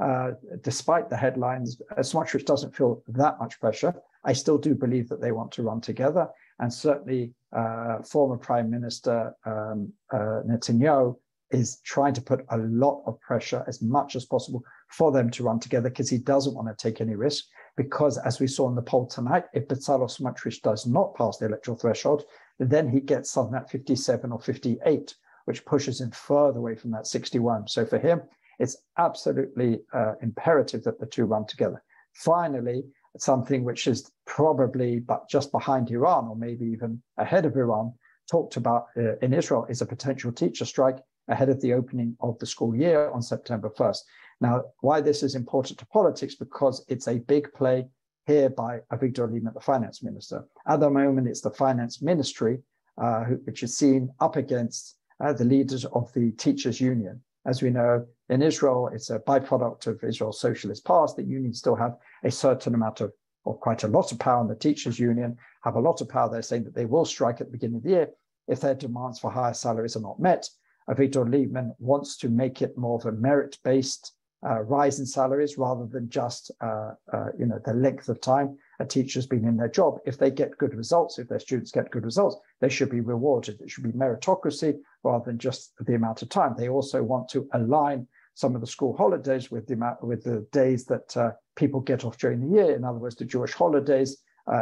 uh, 0.00 0.30
despite 0.62 1.10
the 1.10 1.16
headlines, 1.16 1.80
Smotrich 1.98 2.46
doesn't 2.46 2.74
feel 2.74 3.02
that 3.08 3.38
much 3.38 3.60
pressure. 3.60 3.94
I 4.24 4.32
still 4.32 4.58
do 4.58 4.74
believe 4.74 5.08
that 5.08 5.20
they 5.20 5.32
want 5.32 5.52
to 5.52 5.62
run 5.62 5.80
together, 5.80 6.28
and 6.60 6.72
certainly 6.72 7.34
uh, 7.52 8.02
former 8.02 8.36
Prime 8.36 8.70
Minister 8.70 9.34
um, 9.44 9.92
uh, 10.12 10.42
Netanyahu 10.46 11.16
is 11.50 11.80
trying 11.84 12.14
to 12.14 12.22
put 12.22 12.44
a 12.48 12.58
lot 12.58 13.02
of 13.06 13.20
pressure, 13.20 13.62
as 13.66 13.82
much 13.82 14.16
as 14.16 14.24
possible, 14.24 14.64
for 14.92 15.10
them 15.10 15.30
to 15.30 15.44
run 15.44 15.58
together 15.58 15.88
because 15.88 16.10
he 16.10 16.18
doesn't 16.18 16.54
want 16.54 16.68
to 16.68 16.82
take 16.82 17.00
any 17.00 17.14
risk. 17.14 17.44
Because 17.76 18.18
as 18.18 18.38
we 18.38 18.46
saw 18.46 18.68
in 18.68 18.74
the 18.74 18.82
poll 18.82 19.06
tonight, 19.06 19.44
if 19.54 19.66
Bezalel 19.66 20.10
Smotrich 20.10 20.60
does 20.60 20.86
not 20.86 21.14
pass 21.14 21.38
the 21.38 21.46
electoral 21.46 21.76
threshold, 21.76 22.24
then 22.58 22.88
he 22.88 23.00
gets 23.00 23.30
something 23.30 23.56
at 23.56 23.70
57 23.70 24.30
or 24.30 24.38
58, 24.38 25.14
which 25.46 25.64
pushes 25.64 26.00
him 26.00 26.10
further 26.10 26.58
away 26.58 26.74
from 26.74 26.90
that 26.90 27.06
61. 27.06 27.68
So 27.68 27.86
for 27.86 27.98
him, 27.98 28.20
it's 28.58 28.76
absolutely 28.98 29.80
uh, 29.94 30.14
imperative 30.20 30.84
that 30.84 31.00
the 31.00 31.06
two 31.06 31.24
run 31.24 31.46
together. 31.46 31.82
Finally, 32.12 32.84
something 33.18 33.64
which 33.64 33.86
is 33.86 34.10
probably 34.26 34.98
but 34.98 35.28
just 35.28 35.50
behind 35.52 35.90
Iran 35.90 36.28
or 36.28 36.36
maybe 36.36 36.66
even 36.66 37.02
ahead 37.16 37.46
of 37.46 37.56
Iran, 37.56 37.94
talked 38.30 38.56
about 38.56 38.86
uh, 38.96 39.16
in 39.20 39.32
Israel 39.34 39.66
is 39.68 39.82
a 39.82 39.86
potential 39.86 40.32
teacher 40.32 40.64
strike 40.64 40.98
ahead 41.28 41.48
of 41.48 41.60
the 41.60 41.72
opening 41.72 42.16
of 42.20 42.38
the 42.38 42.46
school 42.46 42.74
year 42.74 43.10
on 43.10 43.22
September 43.22 43.70
1st. 43.70 43.98
Now, 44.42 44.64
why 44.80 45.00
this 45.00 45.22
is 45.22 45.36
important 45.36 45.78
to 45.78 45.86
politics, 45.86 46.34
because 46.34 46.84
it's 46.88 47.06
a 47.06 47.20
big 47.20 47.52
play 47.52 47.86
here 48.26 48.50
by 48.50 48.80
Avigdor 48.92 49.28
Lieberman, 49.30 49.54
the 49.54 49.60
finance 49.60 50.02
minister. 50.02 50.44
At 50.66 50.80
the 50.80 50.90
moment, 50.90 51.28
it's 51.28 51.42
the 51.42 51.52
finance 51.52 52.02
ministry, 52.02 52.58
uh, 53.00 53.20
which 53.44 53.62
is 53.62 53.78
seen 53.78 54.10
up 54.18 54.34
against 54.34 54.96
uh, 55.20 55.32
the 55.32 55.44
leaders 55.44 55.84
of 55.84 56.12
the 56.14 56.32
teachers 56.32 56.80
union. 56.80 57.22
As 57.46 57.62
we 57.62 57.70
know, 57.70 58.04
in 58.30 58.42
Israel, 58.42 58.90
it's 58.92 59.10
a 59.10 59.20
byproduct 59.20 59.86
of 59.86 60.02
Israel's 60.02 60.40
socialist 60.40 60.84
past 60.84 61.14
that 61.16 61.26
unions 61.26 61.58
still 61.60 61.76
have 61.76 61.96
a 62.24 62.30
certain 62.30 62.74
amount 62.74 63.00
of, 63.00 63.12
or 63.44 63.56
quite 63.56 63.84
a 63.84 63.88
lot 63.88 64.10
of 64.10 64.18
power, 64.18 64.40
and 64.40 64.50
the 64.50 64.56
teachers 64.56 64.98
union 64.98 65.36
have 65.62 65.76
a 65.76 65.80
lot 65.80 66.00
of 66.00 66.08
power. 66.08 66.28
They're 66.28 66.42
saying 66.42 66.64
that 66.64 66.74
they 66.74 66.86
will 66.86 67.04
strike 67.04 67.40
at 67.40 67.46
the 67.46 67.52
beginning 67.52 67.76
of 67.76 67.82
the 67.84 67.90
year 67.90 68.08
if 68.48 68.60
their 68.60 68.74
demands 68.74 69.20
for 69.20 69.30
higher 69.30 69.54
salaries 69.54 69.96
are 69.96 70.00
not 70.00 70.18
met. 70.18 70.48
Avigdor 70.88 71.28
Lieberman 71.28 71.76
wants 71.78 72.16
to 72.16 72.28
make 72.28 72.60
it 72.60 72.76
more 72.76 72.98
of 72.98 73.06
a 73.06 73.12
merit-based 73.12 74.12
rise 74.42 74.98
in 74.98 75.06
salaries 75.06 75.56
rather 75.56 75.86
than 75.86 76.08
just 76.08 76.50
uh, 76.60 76.92
uh, 77.12 77.26
you 77.38 77.46
know 77.46 77.60
the 77.64 77.74
length 77.74 78.08
of 78.08 78.20
time 78.20 78.56
a 78.80 78.84
teacher's 78.84 79.26
been 79.26 79.46
in 79.46 79.56
their 79.56 79.68
job. 79.68 79.98
If 80.04 80.18
they 80.18 80.30
get 80.30 80.58
good 80.58 80.74
results, 80.74 81.18
if 81.18 81.28
their 81.28 81.38
students 81.38 81.70
get 81.70 81.90
good 81.90 82.04
results, 82.04 82.36
they 82.60 82.68
should 82.68 82.90
be 82.90 83.00
rewarded. 83.00 83.60
It 83.60 83.70
should 83.70 83.84
be 83.84 83.92
meritocracy 83.92 84.78
rather 85.04 85.24
than 85.24 85.38
just 85.38 85.72
the 85.80 85.94
amount 85.94 86.22
of 86.22 86.28
time. 86.28 86.54
They 86.56 86.68
also 86.68 87.02
want 87.02 87.28
to 87.30 87.48
align 87.52 88.08
some 88.34 88.54
of 88.54 88.60
the 88.60 88.66
school 88.66 88.96
holidays 88.96 89.50
with 89.50 89.66
the 89.66 89.74
amount 89.74 90.02
with 90.02 90.24
the 90.24 90.46
days 90.52 90.84
that 90.86 91.16
uh, 91.16 91.32
people 91.54 91.80
get 91.80 92.04
off 92.04 92.18
during 92.18 92.40
the 92.40 92.56
year. 92.56 92.74
In 92.74 92.84
other 92.84 92.98
words, 92.98 93.14
the 93.14 93.24
Jewish 93.24 93.52
holidays, 93.52 94.18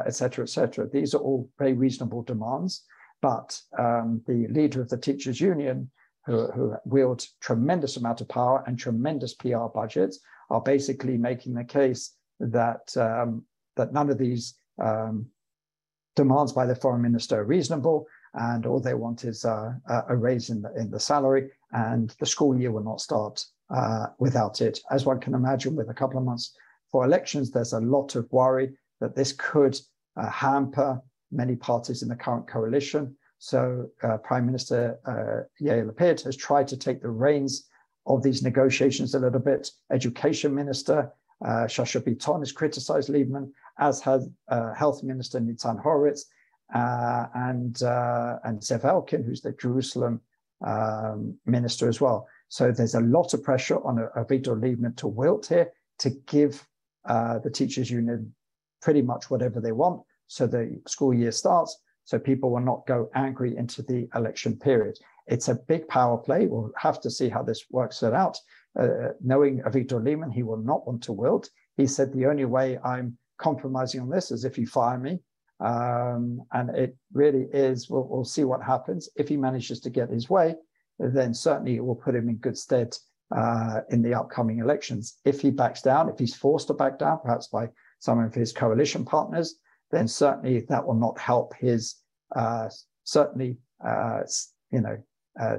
etc., 0.06 0.42
uh, 0.42 0.44
etc. 0.44 0.84
Et 0.84 0.92
These 0.92 1.14
are 1.14 1.20
all 1.20 1.48
very 1.58 1.72
reasonable 1.72 2.22
demands. 2.22 2.84
But 3.22 3.58
um, 3.78 4.22
the 4.26 4.48
leader 4.48 4.80
of 4.80 4.88
the 4.88 4.96
teachers' 4.96 5.40
union 5.40 5.90
who, 6.26 6.50
who 6.52 6.74
wield 6.84 7.26
tremendous 7.40 7.96
amount 7.96 8.20
of 8.20 8.28
power 8.28 8.62
and 8.66 8.78
tremendous 8.78 9.34
PR 9.34 9.66
budgets, 9.74 10.20
are 10.50 10.60
basically 10.60 11.16
making 11.16 11.54
the 11.54 11.64
case 11.64 12.14
that 12.40 12.96
um, 12.96 13.44
that 13.76 13.92
none 13.92 14.10
of 14.10 14.18
these 14.18 14.54
um, 14.82 15.26
demands 16.16 16.52
by 16.52 16.66
the 16.66 16.74
foreign 16.74 17.02
minister 17.02 17.40
are 17.40 17.44
reasonable, 17.44 18.06
and 18.34 18.66
all 18.66 18.80
they 18.80 18.94
want 18.94 19.24
is 19.24 19.44
uh, 19.44 19.72
a 20.08 20.16
raise 20.16 20.50
in 20.50 20.62
the, 20.62 20.74
in 20.74 20.90
the 20.90 21.00
salary, 21.00 21.50
and 21.72 22.14
the 22.20 22.26
school 22.26 22.58
year 22.58 22.72
will 22.72 22.82
not 22.82 23.00
start 23.00 23.44
uh, 23.70 24.06
without 24.18 24.60
it. 24.60 24.80
As 24.90 25.06
one 25.06 25.20
can 25.20 25.34
imagine, 25.34 25.76
with 25.76 25.90
a 25.90 25.94
couple 25.94 26.18
of 26.18 26.24
months 26.24 26.54
for 26.90 27.04
elections, 27.04 27.50
there's 27.50 27.72
a 27.72 27.80
lot 27.80 28.16
of 28.16 28.30
worry 28.32 28.72
that 29.00 29.14
this 29.14 29.32
could 29.32 29.78
uh, 30.16 30.28
hamper 30.28 31.00
many 31.30 31.56
parties 31.56 32.02
in 32.02 32.08
the 32.08 32.16
current 32.16 32.48
coalition. 32.48 33.16
So 33.40 33.88
uh, 34.02 34.18
Prime 34.18 34.44
Minister 34.44 34.98
uh, 35.06 35.64
Yair 35.64 35.90
Lapid 35.90 36.22
has 36.24 36.36
tried 36.36 36.68
to 36.68 36.76
take 36.76 37.00
the 37.00 37.08
reins 37.08 37.68
of 38.06 38.22
these 38.22 38.42
negotiations 38.42 39.14
a 39.14 39.18
little 39.18 39.40
bit. 39.40 39.70
Education 39.90 40.54
Minister 40.54 41.10
uh, 41.42 41.64
Shasha 41.64 42.02
Bitton 42.02 42.40
has 42.40 42.52
criticized 42.52 43.08
Lieberman, 43.08 43.50
as 43.78 44.02
has 44.02 44.28
uh, 44.48 44.74
Health 44.74 45.02
Minister 45.02 45.40
Nitzan 45.40 45.80
Horowitz 45.80 46.26
uh, 46.74 47.26
and, 47.34 47.82
uh, 47.82 48.40
and 48.44 48.60
Zev 48.60 48.84
Elkin, 48.84 49.24
who's 49.24 49.40
the 49.40 49.52
Jerusalem 49.52 50.20
um, 50.62 51.34
minister 51.46 51.88
as 51.88 51.98
well. 51.98 52.28
So 52.48 52.70
there's 52.70 52.94
a 52.94 53.00
lot 53.00 53.32
of 53.32 53.42
pressure 53.42 53.82
on 53.86 54.06
Avigdor 54.18 54.60
Lieberman 54.60 54.96
to 54.98 55.08
wilt 55.08 55.46
here 55.46 55.72
to 56.00 56.10
give 56.26 56.66
uh, 57.06 57.38
the 57.38 57.50
teachers 57.50 57.90
union 57.90 58.34
pretty 58.82 59.00
much 59.00 59.30
whatever 59.30 59.62
they 59.62 59.72
want. 59.72 60.02
So 60.26 60.46
the 60.46 60.78
school 60.86 61.14
year 61.14 61.32
starts 61.32 61.78
so 62.10 62.18
people 62.18 62.50
will 62.50 62.58
not 62.72 62.84
go 62.88 63.08
angry 63.14 63.56
into 63.56 63.82
the 63.82 64.08
election 64.16 64.56
period. 64.56 64.98
It's 65.28 65.46
a 65.46 65.54
big 65.54 65.86
power 65.86 66.18
play. 66.18 66.48
We'll 66.48 66.72
have 66.76 67.00
to 67.02 67.08
see 67.08 67.28
how 67.28 67.44
this 67.44 67.66
works 67.70 68.02
it 68.02 68.12
out. 68.12 68.36
Uh, 68.76 69.10
knowing 69.20 69.60
Avigdor 69.60 70.02
Lieberman, 70.02 70.32
he 70.32 70.42
will 70.42 70.56
not 70.56 70.84
want 70.88 71.04
to 71.04 71.12
wilt. 71.12 71.48
He 71.76 71.86
said 71.86 72.12
the 72.12 72.26
only 72.26 72.46
way 72.46 72.78
I'm 72.84 73.16
compromising 73.38 74.00
on 74.00 74.10
this 74.10 74.32
is 74.32 74.44
if 74.44 74.58
you 74.58 74.66
fire 74.66 74.98
me. 74.98 75.20
Um, 75.60 76.42
and 76.52 76.70
it 76.70 76.96
really 77.12 77.46
is, 77.52 77.88
we'll, 77.88 78.08
we'll, 78.10 78.24
see 78.24 78.42
what 78.42 78.60
happens. 78.60 79.08
If 79.14 79.28
he 79.28 79.36
manages 79.36 79.78
to 79.80 79.90
get 79.90 80.10
his 80.10 80.28
way, 80.28 80.56
then 80.98 81.32
certainly 81.32 81.76
it 81.76 81.84
will 81.84 81.94
put 81.94 82.16
him 82.16 82.28
in 82.28 82.38
good 82.38 82.58
stead 82.58 82.96
uh, 83.30 83.82
in 83.90 84.02
the 84.02 84.14
upcoming 84.14 84.58
elections. 84.58 85.18
If 85.24 85.40
he 85.42 85.52
backs 85.52 85.80
down, 85.80 86.08
if 86.08 86.18
he's 86.18 86.34
forced 86.34 86.66
to 86.68 86.74
back 86.74 86.98
down, 86.98 87.20
perhaps 87.22 87.46
by 87.46 87.68
some 88.00 88.18
of 88.18 88.34
his 88.34 88.52
coalition 88.52 89.04
partners, 89.04 89.60
then 89.90 90.08
certainly 90.08 90.60
that 90.68 90.86
will 90.86 90.94
not 90.94 91.18
help 91.18 91.54
his 91.56 91.96
uh, 92.36 92.68
certainly, 93.04 93.56
uh, 93.84 94.20
you 94.70 94.80
know, 94.80 94.96
uh, 95.40 95.56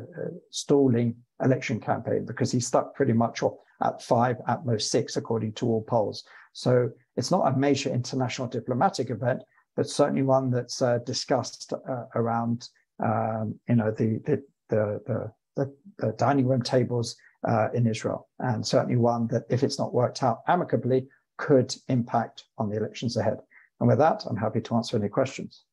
stalling 0.52 1.16
election 1.44 1.80
campaign 1.80 2.26
because 2.26 2.52
he's 2.52 2.68
stuck 2.68 2.94
pretty 2.96 3.14
much 3.14 3.44
at 3.82 4.02
five, 4.02 4.38
at 4.48 4.66
most 4.66 4.92
six, 4.92 5.18
according 5.18 5.54
to 5.54 5.66
all 5.68 5.82
polls. 5.82 6.24
So 6.54 6.90
it's 7.16 7.32
not 7.32 7.52
a 7.52 7.58
major 7.58 7.90
international 7.90 8.48
diplomatic 8.48 9.10
event, 9.10 9.42
but 9.76 9.90
certainly 9.90 10.24
one 10.24 10.52
that's 10.52 10.82
uh, 10.82 11.00
discussed 11.06 11.74
uh, 11.74 12.06
around, 12.16 12.70
um, 13.04 13.60
you 13.68 13.76
know, 13.76 13.92
the 13.92 14.20
the, 14.26 14.44
the 14.70 15.32
the, 15.58 15.74
the 15.98 16.14
dining 16.14 16.48
room 16.48 16.62
tables 16.62 17.16
uh, 17.48 17.68
in 17.74 17.86
Israel, 17.88 18.30
and 18.40 18.66
certainly 18.66 18.96
one 18.96 19.28
that, 19.28 19.44
if 19.50 19.64
it's 19.64 19.78
not 19.78 19.94
worked 19.94 20.24
out 20.24 20.40
amicably, 20.48 21.08
could 21.38 21.76
impact 21.90 22.46
on 22.58 22.70
the 22.70 22.78
elections 22.78 23.18
ahead. 23.18 23.40
And 23.82 23.90
with 23.90 23.98
that, 23.98 24.24
I'm 24.30 24.38
happy 24.38 24.62
to 24.62 24.76
answer 24.76 24.96
any 24.96 25.10
questions. 25.10 25.64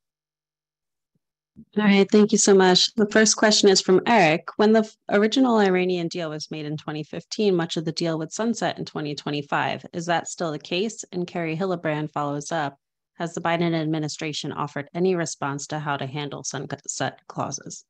All 1.77 1.83
right, 1.83 2.09
thank 2.09 2.31
you 2.31 2.39
so 2.39 2.55
much. 2.55 2.91
The 2.95 3.05
first 3.11 3.37
question 3.37 3.69
is 3.69 3.81
from 3.81 4.01
Eric. 4.07 4.47
When 4.55 4.73
the 4.73 4.91
original 5.09 5.59
Iranian 5.59 6.07
deal 6.07 6.31
was 6.31 6.49
made 6.49 6.65
in 6.65 6.75
2015, 6.75 7.55
much 7.55 7.77
of 7.77 7.85
the 7.85 7.91
deal 7.91 8.17
would 8.17 8.31
sunset 8.31 8.79
in 8.79 8.85
2025. 8.85 9.85
Is 9.93 10.07
that 10.07 10.27
still 10.27 10.51
the 10.51 10.57
case? 10.57 11.05
And 11.11 11.27
Kerry 11.27 11.55
Hillebrand 11.55 12.11
follows 12.11 12.51
up. 12.51 12.79
Has 13.19 13.35
the 13.35 13.41
Biden 13.41 13.75
administration 13.75 14.53
offered 14.53 14.89
any 14.95 15.13
response 15.13 15.67
to 15.67 15.77
how 15.77 15.95
to 15.95 16.07
handle 16.07 16.43
sunset 16.43 17.19
clauses? 17.27 17.85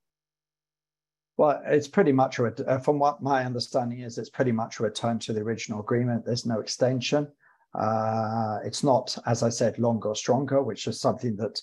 Well, 1.38 1.62
it's 1.66 1.88
pretty 1.88 2.12
much, 2.12 2.42
from 2.84 3.00
what 3.00 3.24
my 3.24 3.46
understanding 3.46 4.02
is, 4.02 4.18
it's 4.18 4.30
pretty 4.30 4.52
much 4.52 4.80
a 4.80 4.84
return 4.84 5.20
to 5.20 5.32
the 5.32 5.40
original 5.40 5.80
agreement. 5.80 6.26
There's 6.26 6.46
no 6.46 6.60
extension. 6.60 7.30
Uh, 7.76 8.60
it's 8.64 8.84
not, 8.84 9.16
as 9.26 9.44
I 9.44 9.50
said, 9.50 9.80
longer 9.80 10.10
or 10.10 10.16
stronger, 10.16 10.62
which 10.62 10.88
is 10.88 11.00
something 11.00 11.36
that 11.38 11.62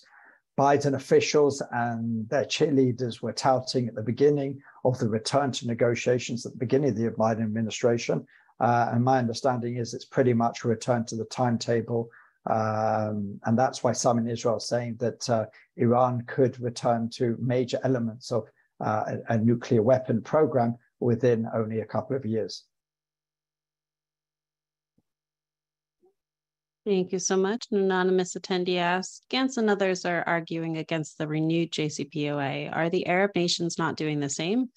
Biden 0.57 0.95
officials 0.95 1.61
and 1.71 2.27
their 2.29 2.45
cheerleaders 2.45 3.21
were 3.21 3.33
touting 3.33 3.87
at 3.87 3.95
the 3.95 4.01
beginning 4.01 4.59
of 4.85 4.97
the 4.97 5.07
return 5.07 5.51
to 5.51 5.67
negotiations 5.67 6.45
at 6.45 6.53
the 6.53 6.57
beginning 6.57 6.89
of 6.91 6.95
the 6.95 7.09
Biden 7.11 7.43
administration. 7.43 8.25
Uh, 8.59 8.89
and 8.91 9.03
my 9.03 9.19
understanding 9.19 9.77
is 9.77 9.93
it's 9.93 10.05
pretty 10.05 10.33
much 10.33 10.63
a 10.63 10.67
return 10.67 11.05
to 11.05 11.15
the 11.15 11.25
timetable. 11.25 12.09
Um, 12.49 13.39
and 13.45 13.59
that's 13.59 13.83
why 13.83 13.91
some 13.91 14.17
in 14.17 14.27
Israel 14.27 14.55
are 14.55 14.59
saying 14.59 14.95
that 14.99 15.29
uh, 15.29 15.45
Iran 15.75 16.23
could 16.25 16.59
return 16.59 17.09
to 17.11 17.37
major 17.39 17.79
elements 17.83 18.31
of 18.31 18.47
uh, 18.79 19.17
a, 19.29 19.33
a 19.33 19.37
nuclear 19.37 19.83
weapon 19.83 20.21
program 20.21 20.75
within 20.99 21.47
only 21.53 21.81
a 21.81 21.85
couple 21.85 22.15
of 22.15 22.25
years. 22.25 22.63
Thank 26.87 27.11
you 27.11 27.19
so 27.19 27.35
much. 27.35 27.65
An 27.69 27.79
anonymous 27.79 28.33
attendee 28.35 28.77
asks, 28.77 29.19
Gantz 29.29 29.57
and 29.57 29.69
others 29.69 30.05
are 30.05 30.23
arguing 30.25 30.77
against 30.77 31.17
the 31.17 31.27
renewed 31.27 31.73
JCPOA. 31.73 32.73
Are 32.73 32.89
the 32.89 33.05
Arab 33.07 33.31
nations 33.35 33.77
not 33.77 33.97
doing 33.97 34.21
the 34.21 34.29
same? 34.29 34.69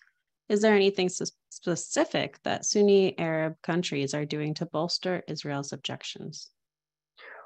Is 0.48 0.60
there 0.60 0.74
anything 0.74 1.08
specific 1.50 2.42
that 2.42 2.64
Sunni 2.64 3.16
Arab 3.16 3.54
countries 3.62 4.12
are 4.12 4.24
doing 4.24 4.54
to 4.54 4.66
bolster 4.66 5.22
Israel's 5.28 5.72
objections? 5.72 6.48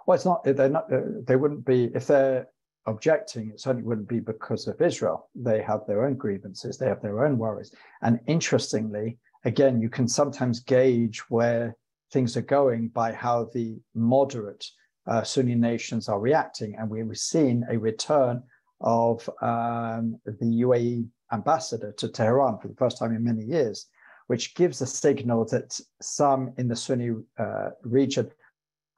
Well, 0.07 0.14
it's 0.14 0.24
not. 0.24 0.48
Uh, 0.48 0.55
they're 0.55 0.70
not. 0.70 0.90
Uh, 0.90 1.00
they 1.27 1.37
wouldn't 1.37 1.66
be 1.66 1.90
if 1.94 2.07
they're 2.07 2.48
objecting. 2.87 3.50
It 3.50 3.61
certainly 3.61 3.87
wouldn't 3.87 4.09
be 4.09 4.20
because 4.20 4.66
of 4.66 4.81
Israel. 4.81 5.29
They 5.35 5.61
have 5.61 5.81
their 5.87 6.07
own 6.07 6.14
grievances. 6.14 6.79
They 6.79 6.88
have 6.88 7.03
their 7.03 7.27
own 7.27 7.37
worries. 7.37 7.74
And 8.00 8.18
interestingly, 8.27 9.18
again, 9.44 9.83
you 9.83 9.90
can 9.90 10.09
sometimes 10.09 10.61
gauge 10.61 11.18
where 11.29 11.77
things 12.14 12.37
are 12.37 12.42
going 12.59 12.88
by 12.88 13.12
how 13.12 13.50
the 13.53 13.77
moderate 13.94 14.64
uh, 15.07 15.22
Sunni 15.22 15.57
nations 15.57 16.09
are 16.09 16.20
reacting. 16.20 16.77
And 16.77 16.88
we've 16.88 17.18
seen 17.18 17.66
a 17.68 17.77
return 17.77 18.42
of 18.81 19.29
um, 19.42 20.18
the 20.24 20.62
UAE 20.64 21.07
ambassador 21.33 21.92
to 21.98 22.09
Tehran 22.09 22.59
for 22.59 22.68
the 22.68 22.77
first 22.77 22.98
time 22.98 23.14
in 23.14 23.24
many 23.24 23.42
years, 23.42 23.88
which 24.29 24.55
gives 24.55 24.81
a 24.81 24.87
signal 24.87 25.44
that 25.46 25.79
some 26.00 26.53
in 26.57 26.68
the 26.68 26.77
Sunni 26.77 27.11
uh, 27.38 27.70
region 27.83 28.31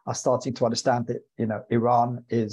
are 0.07 0.15
starting 0.15 0.55
to 0.55 0.65
understand 0.65 1.07
that 1.09 1.23
you 1.39 1.47
know 1.47 1.63
Iran 1.71 2.25
is 2.29 2.53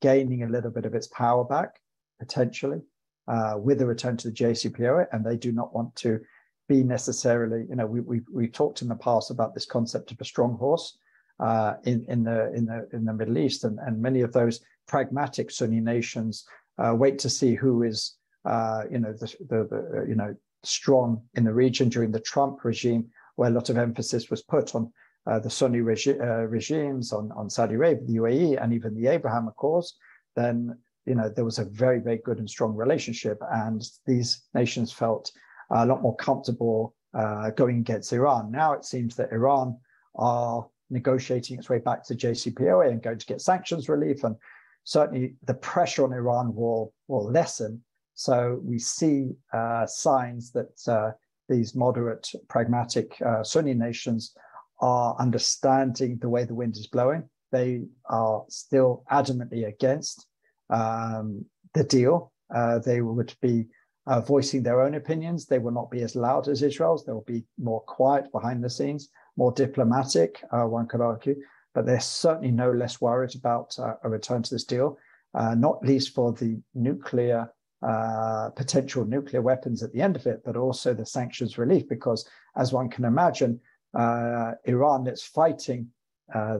gaining 0.00 0.42
a 0.42 0.48
little 0.48 0.70
bit 0.70 0.86
of 0.86 0.94
its 0.94 1.08
power 1.08 1.44
back 1.44 1.80
potentially 2.18 2.80
uh, 3.28 3.54
with 3.56 3.78
the 3.78 3.86
return 3.86 4.16
to 4.16 4.28
the 4.28 4.34
JCPOA, 4.34 5.06
and 5.12 5.24
they 5.24 5.36
do 5.36 5.52
not 5.52 5.72
want 5.74 5.94
to 5.96 6.20
be 6.68 6.82
necessarily, 6.82 7.64
you 7.68 7.76
know, 7.76 7.86
we, 7.86 8.00
we, 8.00 8.20
we 8.32 8.46
talked 8.46 8.82
in 8.82 8.88
the 8.88 8.94
past 8.94 9.30
about 9.30 9.54
this 9.54 9.66
concept 9.66 10.12
of 10.12 10.20
a 10.20 10.24
strong 10.24 10.56
horse 10.56 10.98
uh, 11.40 11.74
in, 11.84 12.04
in, 12.08 12.24
the, 12.24 12.52
in, 12.54 12.66
the, 12.66 12.88
in 12.92 13.04
the 13.04 13.12
Middle 13.12 13.38
East, 13.38 13.64
and, 13.64 13.78
and 13.80 14.00
many 14.00 14.20
of 14.20 14.32
those 14.32 14.60
pragmatic 14.86 15.50
Sunni 15.50 15.80
nations 15.80 16.44
uh, 16.78 16.94
wait 16.94 17.18
to 17.20 17.30
see 17.30 17.54
who 17.54 17.82
is, 17.82 18.16
uh, 18.44 18.82
you 18.90 18.98
know, 18.98 19.12
the, 19.12 19.26
the, 19.48 19.64
the, 19.64 20.06
you 20.08 20.14
know, 20.14 20.34
strong 20.62 21.22
in 21.34 21.44
the 21.44 21.52
region 21.52 21.88
during 21.88 22.10
the 22.10 22.20
Trump 22.20 22.64
regime, 22.64 23.08
where 23.36 23.48
a 23.48 23.52
lot 23.52 23.70
of 23.70 23.78
emphasis 23.78 24.30
was 24.30 24.42
put 24.42 24.74
on 24.74 24.92
uh, 25.26 25.38
the 25.38 25.50
Sunni 25.50 25.80
regi- 25.80 26.18
uh, 26.18 26.46
regimes, 26.46 27.12
on, 27.12 27.30
on 27.32 27.50
Saudi 27.50 27.74
Arabia, 27.74 28.06
the 28.06 28.16
UAE, 28.16 28.62
and 28.62 28.72
even 28.72 28.94
the 28.94 29.08
Abraham 29.08 29.48
Accords, 29.48 29.96
then 30.36 30.76
you 31.06 31.14
know 31.14 31.28
there 31.28 31.44
was 31.44 31.58
a 31.58 31.64
very 31.64 32.00
very 32.00 32.18
good 32.18 32.38
and 32.38 32.48
strong 32.48 32.74
relationship, 32.74 33.38
and 33.52 33.88
these 34.06 34.42
nations 34.54 34.92
felt 34.92 35.30
a 35.70 35.86
lot 35.86 36.02
more 36.02 36.16
comfortable 36.16 36.94
uh, 37.14 37.50
going 37.50 37.78
against 37.78 38.12
Iran. 38.12 38.50
Now 38.50 38.72
it 38.72 38.84
seems 38.84 39.16
that 39.16 39.32
Iran 39.32 39.76
are 40.14 40.66
negotiating 40.90 41.58
its 41.58 41.68
way 41.68 41.78
back 41.78 42.04
to 42.04 42.14
JCPOA 42.14 42.90
and 42.90 43.02
going 43.02 43.18
to 43.18 43.26
get 43.26 43.40
sanctions 43.40 43.88
relief, 43.88 44.24
and 44.24 44.36
certainly 44.84 45.34
the 45.44 45.54
pressure 45.54 46.04
on 46.04 46.12
Iran 46.12 46.54
will 46.54 46.92
will 47.08 47.30
lessen. 47.30 47.82
So 48.14 48.60
we 48.64 48.78
see 48.78 49.30
uh, 49.52 49.86
signs 49.86 50.50
that 50.52 50.88
uh, 50.88 51.12
these 51.48 51.74
moderate, 51.74 52.28
pragmatic 52.48 53.16
uh, 53.24 53.44
Sunni 53.44 53.74
nations 53.74 54.34
are 54.80 55.16
understanding 55.18 56.18
the 56.18 56.28
way 56.28 56.44
the 56.44 56.54
wind 56.54 56.76
is 56.76 56.86
blowing. 56.86 57.28
They 57.52 57.82
are 58.06 58.44
still 58.48 59.04
adamantly 59.10 59.66
against 59.66 60.26
um, 60.70 61.44
the 61.74 61.84
deal. 61.84 62.32
Uh, 62.54 62.78
they 62.80 63.00
would 63.00 63.34
be 63.40 63.66
uh, 64.08 64.20
voicing 64.22 64.62
their 64.62 64.80
own 64.80 64.94
opinions. 64.94 65.46
They 65.46 65.58
will 65.58 65.70
not 65.70 65.90
be 65.90 66.02
as 66.02 66.16
loud 66.16 66.48
as 66.48 66.62
Israel's. 66.62 67.04
They 67.04 67.12
will 67.12 67.20
be 67.26 67.44
more 67.58 67.82
quiet 67.82 68.32
behind 68.32 68.64
the 68.64 68.70
scenes, 68.70 69.10
more 69.36 69.52
diplomatic, 69.52 70.42
uh, 70.50 70.64
one 70.64 70.88
could 70.88 71.02
argue. 71.02 71.36
But 71.74 71.84
they're 71.84 72.00
certainly 72.00 72.50
no 72.50 72.72
less 72.72 73.00
worried 73.00 73.34
about 73.36 73.78
uh, 73.78 73.94
a 74.02 74.08
return 74.08 74.42
to 74.42 74.50
this 74.54 74.64
deal, 74.64 74.96
uh, 75.34 75.54
not 75.54 75.84
least 75.84 76.14
for 76.14 76.32
the 76.32 76.58
nuclear, 76.74 77.52
uh, 77.86 78.48
potential 78.56 79.04
nuclear 79.04 79.42
weapons 79.42 79.82
at 79.82 79.92
the 79.92 80.00
end 80.00 80.16
of 80.16 80.26
it, 80.26 80.40
but 80.42 80.56
also 80.56 80.94
the 80.94 81.06
sanctions 81.06 81.58
relief. 81.58 81.86
Because 81.86 82.26
as 82.56 82.72
one 82.72 82.88
can 82.88 83.04
imagine, 83.04 83.60
uh, 83.94 84.52
Iran 84.64 85.04
that's 85.04 85.22
fighting 85.22 85.86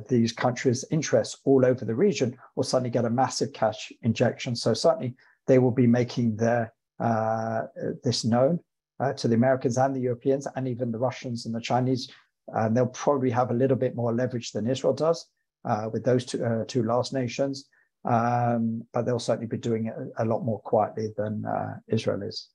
these 0.08 0.32
countries' 0.32 0.84
interests 0.90 1.40
all 1.44 1.64
over 1.64 1.84
the 1.84 1.94
region 1.94 2.36
will 2.56 2.62
suddenly 2.62 2.90
get 2.90 3.04
a 3.04 3.10
massive 3.10 3.52
cash 3.52 3.92
injection. 4.02 4.54
So 4.54 4.72
certainly 4.72 5.14
they 5.46 5.58
will 5.58 5.70
be 5.70 5.86
making 5.86 6.36
their 6.36 6.62
uh, 6.62 6.68
this 6.98 8.24
known 8.24 8.60
uh, 9.00 9.12
to 9.14 9.28
the 9.28 9.34
Americans 9.34 9.78
and 9.78 9.94
the 9.94 10.00
Europeans 10.00 10.46
and 10.56 10.66
even 10.66 10.90
the 10.90 10.98
Russians 10.98 11.46
and 11.46 11.54
the 11.54 11.60
Chinese. 11.60 12.10
And 12.48 12.76
they'll 12.76 12.86
probably 12.86 13.30
have 13.30 13.50
a 13.50 13.54
little 13.54 13.76
bit 13.76 13.94
more 13.94 14.12
leverage 14.12 14.52
than 14.52 14.66
Israel 14.66 14.94
does 14.94 15.26
uh, 15.64 15.88
with 15.92 16.04
those 16.04 16.24
two, 16.24 16.64
two 16.66 16.82
last 16.82 17.12
nations. 17.12 17.66
Um, 18.04 18.84
but 18.92 19.04
they'll 19.04 19.18
certainly 19.18 19.48
be 19.48 19.58
doing 19.58 19.86
it 19.86 19.94
a, 20.18 20.24
lot 20.24 20.44
more 20.44 20.60
quietly 20.60 21.08
than 21.16 21.44
Israel 21.88 22.22
is. 22.22 22.48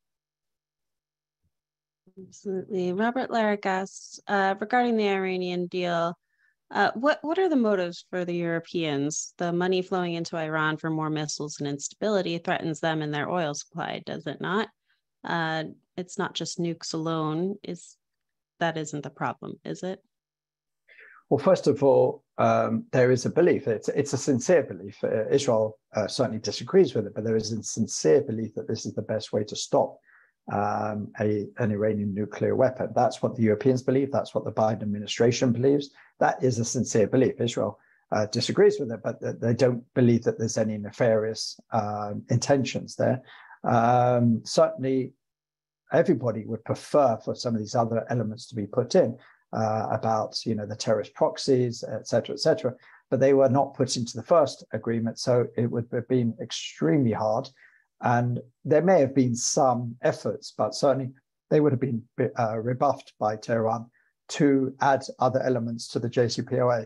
Absolutely. 2.19 2.93
Robert 2.93 3.29
asks 3.65 4.19
uh, 4.27 4.55
regarding 4.59 4.97
the 4.97 5.09
Iranian 5.09 5.67
deal, 5.67 6.15
uh, 6.71 6.91
what 6.95 7.19
what 7.21 7.37
are 7.37 7.49
the 7.49 7.55
motives 7.55 8.05
for 8.09 8.25
the 8.25 8.35
Europeans? 8.35 9.33
The 9.37 9.53
money 9.53 9.81
flowing 9.81 10.13
into 10.13 10.37
Iran 10.37 10.77
for 10.77 10.89
more 10.89 11.09
missiles 11.09 11.59
and 11.59 11.67
instability 11.67 12.37
threatens 12.37 12.79
them 12.79 13.01
and 13.01 13.13
their 13.13 13.29
oil 13.29 13.53
supply, 13.53 14.01
does 14.05 14.25
it 14.27 14.41
not? 14.41 14.69
Uh, 15.23 15.65
it's 15.97 16.17
not 16.17 16.33
just 16.33 16.59
nukes 16.59 16.93
alone. 16.93 17.55
Is 17.63 17.97
that 18.59 18.77
isn't 18.77 19.03
the 19.03 19.09
problem, 19.09 19.59
is 19.63 19.83
it? 19.83 19.99
Well, 21.29 21.37
first 21.37 21.67
of 21.67 21.83
all, 21.83 22.23
um, 22.37 22.85
there 22.91 23.11
is 23.11 23.25
a 23.25 23.29
belief. 23.29 23.67
It's 23.67 23.89
it's 23.89 24.13
a 24.13 24.17
sincere 24.17 24.63
belief. 24.63 25.03
Uh, 25.03 25.27
Israel 25.29 25.77
uh, 25.95 26.07
certainly 26.07 26.39
disagrees 26.39 26.95
with 26.95 27.05
it, 27.07 27.13
but 27.13 27.23
there 27.23 27.35
is 27.35 27.51
a 27.51 27.63
sincere 27.63 28.21
belief 28.21 28.53
that 28.55 28.67
this 28.67 28.85
is 28.85 28.93
the 28.93 29.01
best 29.01 29.31
way 29.33 29.43
to 29.43 29.55
stop 29.55 29.97
um, 30.51 31.11
a, 31.19 31.47
an 31.57 31.71
Iranian 31.71 32.13
nuclear 32.13 32.55
weapon. 32.55 32.89
That's 32.95 33.21
what 33.21 33.35
the 33.35 33.43
Europeans 33.43 33.81
believe. 33.81 34.11
That's 34.11 34.35
what 34.35 34.43
the 34.43 34.51
Biden 34.51 34.81
administration 34.81 35.51
believes. 35.51 35.91
That 36.19 36.43
is 36.43 36.59
a 36.59 36.65
sincere 36.65 37.07
belief. 37.07 37.39
Israel 37.39 37.79
uh, 38.11 38.25
disagrees 38.27 38.79
with 38.79 38.91
it, 38.91 39.01
but 39.03 39.19
they 39.41 39.53
don't 39.53 39.83
believe 39.93 40.23
that 40.23 40.37
there's 40.37 40.57
any 40.57 40.77
nefarious 40.77 41.59
uh, 41.71 42.13
intentions 42.29 42.95
there. 42.95 43.21
Um, 43.63 44.41
certainly, 44.43 45.13
everybody 45.91 46.45
would 46.45 46.63
prefer 46.65 47.17
for 47.23 47.35
some 47.35 47.55
of 47.55 47.59
these 47.59 47.75
other 47.75 48.05
elements 48.09 48.47
to 48.47 48.55
be 48.55 48.67
put 48.67 48.95
in 48.95 49.17
uh, 49.53 49.87
about, 49.91 50.45
you 50.45 50.55
know, 50.55 50.65
the 50.65 50.75
terrorist 50.75 51.13
proxies, 51.13 51.83
et 51.83 52.07
cetera, 52.07 52.33
et 52.33 52.39
cetera. 52.39 52.73
But 53.09 53.19
they 53.19 53.33
were 53.33 53.49
not 53.49 53.75
put 53.75 53.95
into 53.95 54.17
the 54.17 54.23
first 54.23 54.65
agreement, 54.73 55.19
so 55.19 55.47
it 55.55 55.69
would 55.71 55.87
have 55.93 56.07
been 56.07 56.35
extremely 56.41 57.11
hard 57.11 57.47
and 58.03 58.39
there 58.65 58.81
may 58.81 58.99
have 58.99 59.15
been 59.15 59.35
some 59.35 59.95
efforts, 60.01 60.53
but 60.55 60.75
certainly 60.75 61.11
they 61.49 61.59
would 61.59 61.71
have 61.71 61.79
been 61.79 62.03
uh, 62.37 62.59
rebuffed 62.59 63.13
by 63.19 63.35
Tehran 63.37 63.89
to 64.29 64.73
add 64.81 65.03
other 65.19 65.41
elements 65.41 65.87
to 65.89 65.99
the 65.99 66.09
JCPOA. 66.09 66.85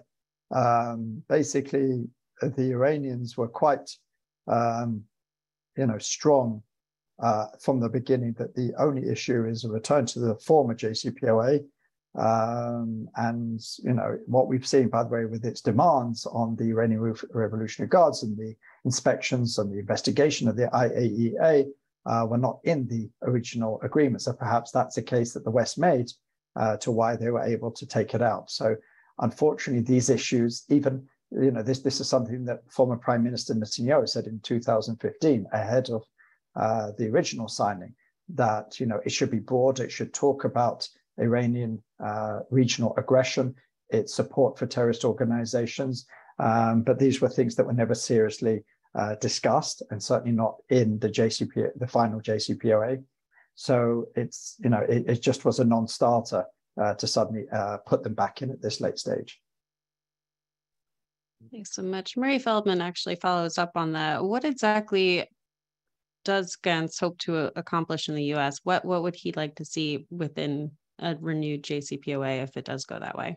Um, 0.52 1.24
basically, 1.28 2.08
the 2.42 2.72
Iranians 2.72 3.36
were 3.36 3.48
quite, 3.48 3.90
um, 4.48 5.04
you 5.76 5.88
know, 5.88 5.98
strong 5.98 6.62
uh, 7.20 7.48
from 7.60 7.80
the 7.80 7.90
beginning 7.90 8.34
that 8.34 8.56
the 8.56 8.74
only 8.78 9.10
issue 9.10 9.46
is 9.46 9.64
a 9.64 9.70
return 9.70 10.06
to 10.06 10.20
the 10.20 10.36
former 10.36 10.76
JCPOA. 10.76 11.66
Um, 12.18 13.08
and 13.16 13.62
you 13.84 13.94
know 13.94 14.18
what 14.26 14.48
we've 14.48 14.66
seen, 14.66 14.90
by 14.90 15.04
the 15.04 15.10
way, 15.10 15.26
with 15.26 15.46
its 15.46 15.62
demands 15.62 16.26
on 16.26 16.56
the 16.56 16.70
Iranian 16.70 17.14
Revolutionary 17.32 17.90
Guards 17.90 18.24
and 18.24 18.36
the 18.36 18.56
inspections 18.86 19.60
and 19.60 19.72
the 19.72 19.80
investigation 19.80 20.48
of 20.48 20.56
the 20.56 20.68
IAEA 20.68 21.68
uh, 22.08 22.26
were 22.28 22.40
not 22.40 22.60
in 22.64 22.88
the 22.88 23.10
original 23.22 23.80
agreement. 23.84 24.24
So 24.24 24.34
perhaps 24.34 24.72
that's 24.72 24.98
a 24.98 25.04
case 25.04 25.34
that 25.34 25.44
the 25.44 25.52
West 25.52 25.78
made 25.78 26.12
uh, 26.56 26.78
to 26.78 26.92
why 26.92 27.16
they 27.16 27.30
were 27.30 27.44
able 27.44 27.72
to 27.72 27.86
take 27.86 28.16
it 28.16 28.22
out. 28.24 28.50
So 28.50 28.76
unfortunately, 29.20 29.84
these 29.84 30.10
issues, 30.10 30.64
even 30.70 31.08
you 31.32 31.52
know, 31.52 31.62
this 31.62 31.80
this 31.80 32.00
is 32.00 32.10
something 32.10 32.46
that 32.46 32.64
former 32.72 32.98
Prime 32.98 33.24
Minister 33.24 33.54
Netanyahu 33.54 34.08
said 34.10 34.26
in 34.26 34.40
2015 34.40 35.46
ahead 35.52 35.90
of 35.90 36.04
uh, 36.56 36.92
the 36.98 37.10
original 37.10 37.48
signing. 37.48 37.94
that 38.30 38.80
you 38.80 38.86
know 38.86 39.00
it 39.06 39.12
should 39.12 39.32
be 39.32 39.40
broad. 39.40 39.80
It 39.80 39.92
should 39.92 40.14
talk 40.14 40.44
about 40.44 40.88
Iranian 41.20 41.82
uh, 42.04 42.40
regional 42.50 42.94
aggression, 42.98 43.56
its 43.90 44.14
support 44.14 44.58
for 44.58 44.66
terrorist 44.66 45.06
organizations. 45.06 46.06
Um, 46.40 46.84
but 46.84 47.00
these 47.00 47.22
were 47.22 47.30
things 47.30 47.56
that 47.56 47.66
were 47.66 47.74
never 47.74 47.96
seriously 47.96 48.64
uh, 48.96 49.16
discussed, 49.16 49.84
and 49.92 50.02
certainly 50.02 50.36
not 50.36 50.56
in 50.70 51.00
the 51.00 51.10
JCP, 51.10 51.70
the 51.76 51.88
final 51.88 52.20
JCPOA. 52.20 53.04
So 53.56 54.08
it's 54.16 54.56
you 54.64 54.70
know 54.70 54.82
it, 54.88 55.06
it 55.08 55.22
just 55.22 55.46
was 55.46 55.60
a 55.60 55.66
non-starter 55.66 56.46
uh, 56.82 56.94
to 56.94 57.08
suddenly 57.08 57.46
uh, 57.52 57.78
put 57.86 58.04
them 58.04 58.14
back 58.14 58.42
in 58.42 58.52
at 58.52 58.62
this 58.62 58.82
late 58.82 59.00
stage. 59.00 59.40
Thanks 61.52 61.74
so 61.74 61.84
much. 61.84 62.18
Murray 62.18 62.40
Feldman 62.40 62.82
actually 62.82 63.16
follows 63.16 63.58
up 63.58 63.72
on 63.76 63.94
that. 63.94 64.24
What 64.24 64.44
exactly 64.44 65.28
does 66.26 66.58
Gantz 66.62 67.00
hope 67.00 67.18
to 67.20 67.52
accomplish 67.58 68.10
in 68.10 68.16
the 68.16 68.26
U.S.? 68.26 68.60
What 68.64 68.86
what 68.86 69.04
would 69.04 69.16
he 69.16 69.32
like 69.32 69.56
to 69.56 69.66
see 69.66 70.06
within 70.10 70.72
a 71.00 71.16
renewed 71.20 71.64
JCPOA 71.64 72.44
if 72.44 72.58
it 72.58 72.66
does 72.66 72.86
go 72.86 73.00
that 73.00 73.18
way? 73.18 73.36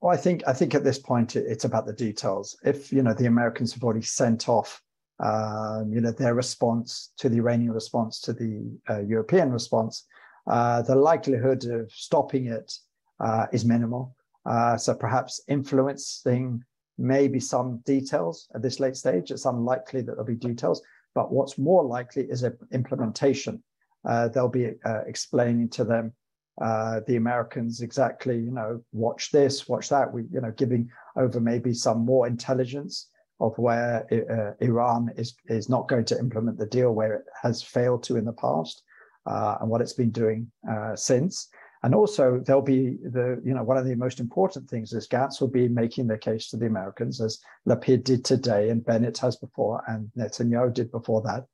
Well, 0.00 0.12
I 0.12 0.16
think 0.16 0.42
I 0.46 0.52
think 0.52 0.74
at 0.74 0.84
this 0.84 0.98
point 0.98 1.34
it's 1.34 1.64
about 1.64 1.86
the 1.86 1.92
details. 1.92 2.56
If 2.64 2.92
you 2.92 3.02
know 3.02 3.14
the 3.14 3.26
Americans 3.26 3.72
have 3.74 3.82
already 3.82 4.02
sent 4.02 4.48
off, 4.48 4.80
um, 5.18 5.90
you 5.92 6.00
know 6.00 6.12
their 6.12 6.34
response 6.34 7.12
to 7.18 7.28
the 7.28 7.38
Iranian 7.38 7.72
response 7.72 8.20
to 8.22 8.32
the 8.32 8.78
uh, 8.88 9.00
European 9.00 9.50
response, 9.50 10.06
uh, 10.46 10.82
the 10.82 10.94
likelihood 10.94 11.64
of 11.64 11.90
stopping 11.92 12.46
it 12.46 12.72
uh, 13.20 13.46
is 13.52 13.64
minimal. 13.64 14.14
Uh, 14.46 14.76
so 14.76 14.94
perhaps 14.94 15.40
influencing 15.48 16.62
maybe 16.96 17.40
some 17.40 17.78
details 17.84 18.48
at 18.54 18.62
this 18.62 18.80
late 18.80 18.96
stage. 18.96 19.30
It's 19.30 19.44
unlikely 19.44 20.02
that 20.02 20.12
there'll 20.12 20.24
be 20.24 20.36
details, 20.36 20.80
but 21.14 21.32
what's 21.32 21.58
more 21.58 21.84
likely 21.84 22.24
is 22.24 22.44
an 22.44 22.56
implementation. 22.72 23.62
Uh, 24.08 24.28
they'll 24.28 24.48
be 24.48 24.74
uh, 24.84 25.00
explaining 25.06 25.68
to 25.70 25.84
them 25.84 26.12
uh, 26.60 27.00
the 27.06 27.16
Americans 27.16 27.80
exactly, 27.82 28.36
you 28.36 28.50
know, 28.50 28.82
watch 28.92 29.30
this, 29.30 29.68
watch 29.68 29.88
that. 29.88 30.12
We, 30.12 30.24
you 30.32 30.40
know, 30.40 30.52
giving 30.56 30.90
over 31.16 31.40
maybe 31.40 31.72
some 31.72 32.04
more 32.04 32.26
intelligence 32.26 33.08
of 33.40 33.56
where 33.56 34.06
uh, 34.12 34.64
Iran 34.64 35.10
is 35.16 35.36
is 35.46 35.68
not 35.68 35.88
going 35.88 36.04
to 36.06 36.18
implement 36.18 36.58
the 36.58 36.66
deal 36.66 36.92
where 36.92 37.14
it 37.14 37.24
has 37.42 37.62
failed 37.62 38.02
to 38.04 38.16
in 38.16 38.24
the 38.24 38.32
past, 38.32 38.82
uh, 39.26 39.58
and 39.60 39.70
what 39.70 39.80
it's 39.80 39.92
been 39.92 40.10
doing 40.10 40.50
uh, 40.68 40.96
since. 40.96 41.48
And 41.84 41.94
also, 41.94 42.42
there'll 42.44 42.60
be 42.60 42.96
the, 43.04 43.40
you 43.44 43.54
know, 43.54 43.62
one 43.62 43.76
of 43.76 43.86
the 43.86 43.94
most 43.94 44.18
important 44.18 44.68
things 44.68 44.92
is 44.92 45.06
Gantz 45.06 45.40
will 45.40 45.48
be 45.48 45.68
making 45.68 46.08
the 46.08 46.18
case 46.18 46.50
to 46.50 46.56
the 46.56 46.66
Americans, 46.66 47.20
as 47.20 47.38
Lapid 47.68 48.02
did 48.02 48.24
today, 48.24 48.70
and 48.70 48.84
Bennett 48.84 49.18
has 49.18 49.36
before, 49.36 49.84
and 49.86 50.10
Netanyahu 50.18 50.74
did 50.74 50.90
before 50.90 51.22
that, 51.22 51.44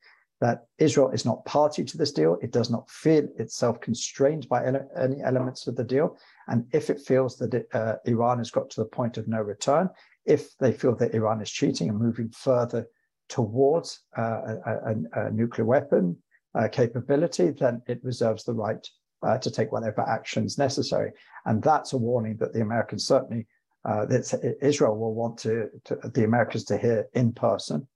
that 0.44 0.66
Israel 0.76 1.10
is 1.10 1.24
not 1.24 1.42
party 1.46 1.82
to 1.82 1.96
this 1.96 2.12
deal. 2.12 2.36
It 2.42 2.52
does 2.52 2.70
not 2.70 2.90
feel 2.90 3.26
itself 3.38 3.80
constrained 3.80 4.46
by 4.46 4.66
ele- 4.66 4.90
any 4.94 5.22
elements 5.22 5.66
of 5.66 5.74
the 5.74 5.84
deal. 5.84 6.18
And 6.48 6.66
if 6.74 6.90
it 6.90 7.00
feels 7.00 7.38
that 7.38 7.54
it, 7.54 7.66
uh, 7.72 7.94
Iran 8.04 8.36
has 8.36 8.50
got 8.50 8.68
to 8.70 8.82
the 8.82 8.86
point 8.98 9.16
of 9.16 9.26
no 9.26 9.40
return, 9.40 9.88
if 10.26 10.54
they 10.58 10.72
feel 10.72 10.94
that 10.96 11.14
Iran 11.14 11.40
is 11.40 11.50
cheating 11.50 11.88
and 11.88 11.98
moving 11.98 12.28
further 12.28 12.86
towards 13.30 14.00
uh, 14.18 14.22
a, 14.22 14.72
a, 14.90 15.26
a, 15.26 15.30
nuclear 15.30 15.64
weapon 15.64 16.14
uh, 16.54 16.68
capability, 16.68 17.48
then 17.48 17.80
it 17.86 18.04
reserves 18.04 18.44
the 18.44 18.52
right 18.52 18.86
uh, 19.22 19.38
to 19.38 19.50
take 19.50 19.72
whatever 19.72 20.02
actions 20.02 20.58
necessary. 20.58 21.10
And 21.46 21.62
that's 21.62 21.94
a 21.94 21.96
warning 21.96 22.36
that 22.40 22.52
the 22.52 22.60
Americans 22.60 23.06
certainly, 23.06 23.46
uh, 23.86 24.04
that 24.04 24.58
Israel 24.60 24.98
will 24.98 25.14
want 25.14 25.38
to, 25.38 25.70
to, 25.86 25.96
the 26.12 26.24
Americans 26.24 26.64
to 26.64 26.76
hear 26.76 27.06
in 27.14 27.32
person 27.32 27.88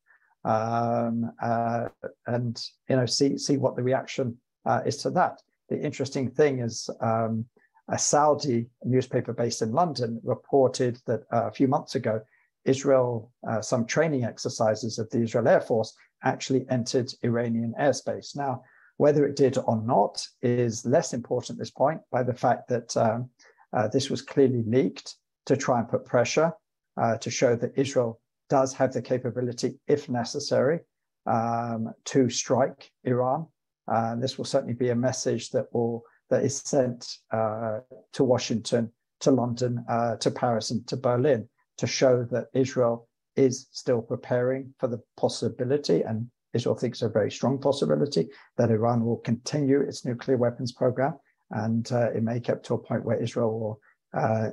um, 0.48 1.30
uh, 1.42 1.88
and 2.26 2.60
you 2.88 2.96
know 2.96 3.06
see 3.06 3.36
see 3.36 3.58
what 3.58 3.76
the 3.76 3.82
reaction 3.82 4.36
uh, 4.64 4.80
is 4.86 4.96
to 4.98 5.10
that. 5.10 5.40
The 5.68 5.78
interesting 5.78 6.30
thing 6.30 6.60
is 6.60 6.88
um, 7.00 7.44
a 7.90 7.98
Saudi 7.98 8.66
newspaper 8.82 9.34
based 9.34 9.60
in 9.60 9.72
London 9.72 10.20
reported 10.24 10.98
that 11.06 11.20
uh, 11.32 11.48
a 11.48 11.52
few 11.52 11.68
months 11.68 11.94
ago, 11.94 12.20
Israel 12.64 13.30
uh, 13.48 13.60
some 13.60 13.84
training 13.84 14.24
exercises 14.24 14.98
of 14.98 15.10
the 15.10 15.20
Israel 15.20 15.48
Air 15.48 15.60
Force 15.60 15.94
actually 16.24 16.64
entered 16.70 17.12
Iranian 17.22 17.74
airspace. 17.78 18.34
Now, 18.34 18.62
whether 18.96 19.26
it 19.26 19.36
did 19.36 19.58
or 19.58 19.80
not 19.82 20.26
is 20.42 20.84
less 20.86 21.12
important 21.12 21.56
at 21.56 21.58
this 21.58 21.70
point 21.70 22.00
by 22.10 22.22
the 22.22 22.34
fact 22.34 22.68
that 22.68 22.96
um, 22.96 23.28
uh, 23.74 23.86
this 23.88 24.08
was 24.08 24.22
clearly 24.22 24.64
leaked 24.66 25.16
to 25.46 25.56
try 25.56 25.78
and 25.78 25.88
put 25.88 26.06
pressure 26.06 26.52
uh, 26.96 27.16
to 27.18 27.30
show 27.30 27.54
that 27.54 27.72
Israel 27.76 28.18
does 28.48 28.72
have 28.74 28.92
the 28.92 29.02
capability, 29.02 29.78
if 29.86 30.08
necessary, 30.08 30.80
um, 31.26 31.92
to 32.06 32.28
strike 32.30 32.90
Iran. 33.04 33.46
Uh, 33.86 34.16
this 34.16 34.36
will 34.36 34.44
certainly 34.44 34.74
be 34.74 34.90
a 34.90 34.96
message 34.96 35.50
that 35.50 35.66
will 35.72 36.04
that 36.30 36.44
is 36.44 36.58
sent 36.58 37.18
uh, 37.30 37.80
to 38.12 38.22
Washington, 38.24 38.92
to 39.20 39.30
London, 39.30 39.84
uh, 39.88 40.16
to 40.16 40.30
Paris, 40.30 40.70
and 40.70 40.86
to 40.86 40.96
Berlin 40.96 41.48
to 41.78 41.86
show 41.86 42.24
that 42.30 42.48
Israel 42.52 43.08
is 43.36 43.68
still 43.70 44.02
preparing 44.02 44.74
for 44.78 44.88
the 44.88 45.00
possibility, 45.16 46.02
and 46.02 46.28
Israel 46.52 46.74
thinks 46.74 47.02
a 47.02 47.08
very 47.08 47.30
strong 47.30 47.58
possibility 47.58 48.28
that 48.56 48.70
Iran 48.70 49.04
will 49.04 49.18
continue 49.18 49.80
its 49.80 50.04
nuclear 50.04 50.36
weapons 50.36 50.72
program, 50.72 51.14
and 51.52 51.90
uh, 51.92 52.10
it 52.10 52.22
may 52.22 52.40
get 52.40 52.64
to 52.64 52.74
a 52.74 52.78
point 52.78 53.04
where 53.04 53.22
Israel 53.22 53.58
will 53.58 53.80
uh, 54.12 54.50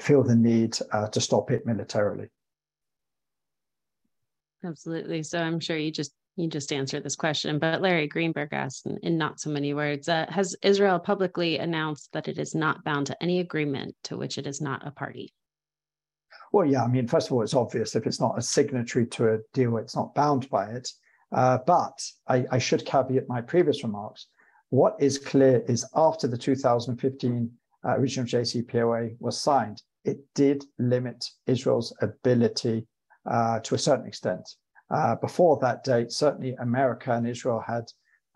feel 0.00 0.22
the 0.22 0.36
need 0.36 0.78
uh, 0.92 1.08
to 1.08 1.20
stop 1.20 1.50
it 1.50 1.66
militarily. 1.66 2.28
Absolutely. 4.64 5.22
So 5.22 5.38
I'm 5.40 5.60
sure 5.60 5.76
you 5.76 5.90
just 5.90 6.12
you 6.36 6.48
just 6.48 6.72
answered 6.72 7.02
this 7.02 7.16
question, 7.16 7.58
but 7.58 7.82
Larry 7.82 8.06
Greenberg 8.06 8.50
asked 8.52 8.86
in, 8.86 8.98
in 9.02 9.18
not 9.18 9.40
so 9.40 9.50
many 9.50 9.74
words, 9.74 10.08
uh, 10.08 10.26
has 10.28 10.56
Israel 10.62 10.98
publicly 10.98 11.58
announced 11.58 12.10
that 12.12 12.28
it 12.28 12.38
is 12.38 12.54
not 12.54 12.84
bound 12.84 13.08
to 13.08 13.22
any 13.22 13.40
agreement 13.40 13.94
to 14.04 14.16
which 14.16 14.38
it 14.38 14.46
is 14.46 14.60
not 14.60 14.86
a 14.86 14.90
party? 14.90 15.34
Well, 16.52 16.66
yeah, 16.66 16.84
I 16.84 16.88
mean, 16.88 17.06
first 17.06 17.28
of 17.28 17.32
all, 17.32 17.42
it's 17.42 17.54
obvious 17.54 17.94
if 17.94 18.06
it's 18.06 18.20
not 18.20 18.38
a 18.38 18.42
signatory 18.42 19.06
to 19.08 19.34
a 19.34 19.38
deal, 19.52 19.76
it's 19.76 19.96
not 19.96 20.14
bound 20.14 20.48
by 20.50 20.70
it. 20.70 20.88
Uh, 21.32 21.58
but 21.66 22.00
I, 22.26 22.44
I, 22.50 22.58
should 22.58 22.84
caveat 22.84 23.28
my 23.28 23.40
previous 23.40 23.84
remarks. 23.84 24.26
What 24.70 24.96
is 24.98 25.16
clear 25.16 25.62
is 25.68 25.86
after 25.94 26.26
the 26.26 26.36
2015 26.36 27.50
uh, 27.84 27.98
regional 27.98 28.28
JCPOA 28.28 29.16
was 29.20 29.40
signed, 29.40 29.80
it 30.04 30.18
did 30.34 30.64
limit 30.78 31.24
Israel's 31.46 31.94
ability 32.02 32.86
uh, 33.26 33.60
to 33.60 33.74
a 33.74 33.78
certain 33.78 34.06
extent. 34.06 34.48
Uh, 34.90 35.14
before 35.16 35.58
that 35.60 35.84
date, 35.84 36.10
certainly 36.10 36.54
America 36.60 37.12
and 37.12 37.26
Israel 37.26 37.62
had 37.64 37.84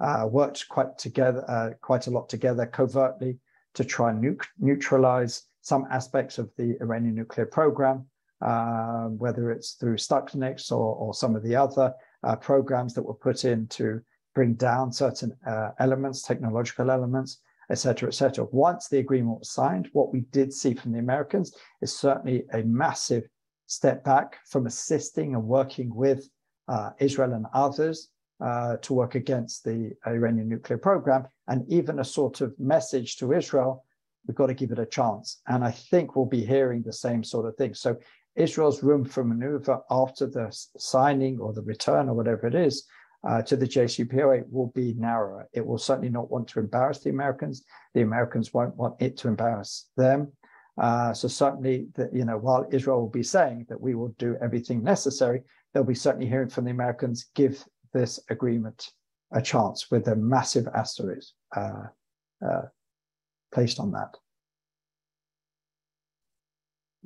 uh, 0.00 0.26
worked 0.30 0.68
quite 0.68 0.96
together, 0.98 1.44
uh, 1.48 1.70
quite 1.80 2.06
a 2.06 2.10
lot 2.10 2.28
together 2.28 2.66
covertly 2.66 3.38
to 3.74 3.84
try 3.84 4.10
and 4.10 4.40
neutralize 4.58 5.42
some 5.62 5.86
aspects 5.90 6.38
of 6.38 6.50
the 6.56 6.76
Iranian 6.80 7.14
nuclear 7.14 7.46
program, 7.46 8.06
uh, 8.40 9.06
whether 9.06 9.50
it's 9.50 9.72
through 9.72 9.96
Stuxnet 9.96 10.70
or, 10.70 10.94
or 10.94 11.14
some 11.14 11.34
of 11.34 11.42
the 11.42 11.56
other 11.56 11.92
uh, 12.22 12.36
programs 12.36 12.94
that 12.94 13.02
were 13.02 13.14
put 13.14 13.44
in 13.44 13.66
to 13.68 14.00
bring 14.34 14.54
down 14.54 14.92
certain 14.92 15.32
elements, 15.78 16.22
technological 16.22 16.90
elements, 16.90 17.40
et 17.70 17.78
cetera, 17.78 18.08
et 18.08 18.14
cetera. 18.14 18.44
Once 18.50 18.88
the 18.88 18.98
agreement 18.98 19.38
was 19.38 19.50
signed, 19.50 19.88
what 19.92 20.12
we 20.12 20.20
did 20.32 20.52
see 20.52 20.74
from 20.74 20.92
the 20.92 20.98
Americans 20.98 21.56
is 21.80 21.96
certainly 21.96 22.44
a 22.52 22.62
massive 22.62 23.24
step 23.66 24.04
back 24.04 24.38
from 24.48 24.66
assisting 24.66 25.34
and 25.34 25.44
working 25.44 25.94
with 25.94 26.28
uh, 26.68 26.90
Israel 26.98 27.32
and 27.32 27.46
others 27.52 28.08
uh, 28.40 28.76
to 28.78 28.94
work 28.94 29.14
against 29.14 29.64
the 29.64 29.92
Iranian 30.06 30.48
nuclear 30.48 30.78
program, 30.78 31.26
and 31.48 31.64
even 31.68 31.98
a 31.98 32.04
sort 32.04 32.40
of 32.40 32.58
message 32.58 33.16
to 33.16 33.32
Israel 33.32 33.84
we've 34.26 34.36
got 34.36 34.46
to 34.46 34.54
give 34.54 34.70
it 34.70 34.78
a 34.78 34.86
chance. 34.86 35.40
And 35.46 35.64
I 35.64 35.70
think 35.70 36.16
we'll 36.16 36.26
be 36.26 36.44
hearing 36.44 36.82
the 36.82 36.92
same 36.92 37.22
sort 37.22 37.46
of 37.46 37.56
thing. 37.56 37.74
So 37.74 37.96
Israel's 38.36 38.82
room 38.82 39.04
for 39.04 39.24
maneuver 39.24 39.80
after 39.90 40.26
the 40.26 40.50
signing 40.76 41.38
or 41.38 41.52
the 41.52 41.62
return 41.62 42.08
or 42.08 42.14
whatever 42.14 42.46
it 42.46 42.54
is 42.54 42.86
uh, 43.26 43.42
to 43.42 43.56
the 43.56 43.66
JCPOA 43.66 44.44
will 44.50 44.72
be 44.74 44.94
narrower. 44.94 45.48
It 45.52 45.64
will 45.64 45.78
certainly 45.78 46.10
not 46.10 46.30
want 46.30 46.48
to 46.48 46.60
embarrass 46.60 47.00
the 47.00 47.10
Americans. 47.10 47.64
The 47.94 48.02
Americans 48.02 48.52
won't 48.52 48.76
want 48.76 49.00
it 49.00 49.16
to 49.18 49.28
embarrass 49.28 49.88
them. 49.96 50.32
Uh, 50.76 51.12
so 51.12 51.28
certainly, 51.28 51.86
you 52.12 52.24
know, 52.24 52.36
while 52.36 52.66
Israel 52.72 53.00
will 53.00 53.08
be 53.08 53.22
saying 53.22 53.66
that 53.68 53.80
we 53.80 53.94
will 53.94 54.14
do 54.18 54.36
everything 54.40 54.82
necessary, 54.82 55.42
they'll 55.72 55.84
be 55.84 55.94
certainly 55.94 56.26
hearing 56.26 56.48
from 56.48 56.64
the 56.64 56.70
Americans 56.70 57.26
give 57.34 57.64
this 57.92 58.18
agreement 58.28 58.90
a 59.32 59.40
chance 59.40 59.90
with 59.90 60.08
a 60.08 60.16
massive 60.16 60.66
asterisk 60.74 61.32
uh, 61.56 61.84
uh, 62.44 62.62
placed 63.52 63.78
on 63.78 63.92
that. 63.92 64.16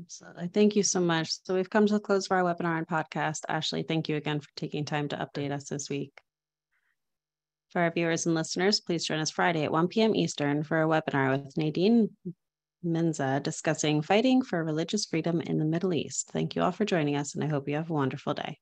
Absolutely. 0.00 0.48
Thank 0.48 0.76
you 0.76 0.82
so 0.82 1.00
much. 1.00 1.44
So 1.44 1.54
we've 1.54 1.68
come 1.68 1.86
to 1.86 1.94
the 1.94 2.00
close 2.00 2.26
of 2.26 2.32
our 2.32 2.42
webinar 2.42 2.78
and 2.78 2.86
podcast. 2.86 3.40
Ashley, 3.48 3.82
thank 3.82 4.08
you 4.08 4.16
again 4.16 4.40
for 4.40 4.48
taking 4.56 4.84
time 4.84 5.08
to 5.08 5.16
update 5.16 5.50
us 5.50 5.68
this 5.68 5.90
week. 5.90 6.12
For 7.70 7.82
our 7.82 7.90
viewers 7.90 8.24
and 8.24 8.34
listeners, 8.34 8.80
please 8.80 9.04
join 9.04 9.18
us 9.18 9.30
Friday 9.30 9.64
at 9.64 9.72
1 9.72 9.88
p.m. 9.88 10.14
Eastern 10.14 10.62
for 10.62 10.82
a 10.82 10.86
webinar 10.86 11.30
with 11.32 11.56
Nadine 11.56 12.10
Maenza 12.84 13.42
discussing 13.42 14.02
fighting 14.02 14.42
for 14.42 14.64
religious 14.64 15.06
freedom 15.06 15.40
in 15.40 15.58
the 15.58 15.64
Middle 15.64 15.94
East. 15.94 16.30
Thank 16.30 16.54
you 16.54 16.62
all 16.62 16.72
for 16.72 16.84
joining 16.84 17.16
us, 17.16 17.34
and 17.34 17.42
I 17.42 17.48
hope 17.48 17.68
you 17.68 17.76
have 17.76 17.90
a 17.90 17.94
wonderful 17.94 18.34
day. 18.34 18.58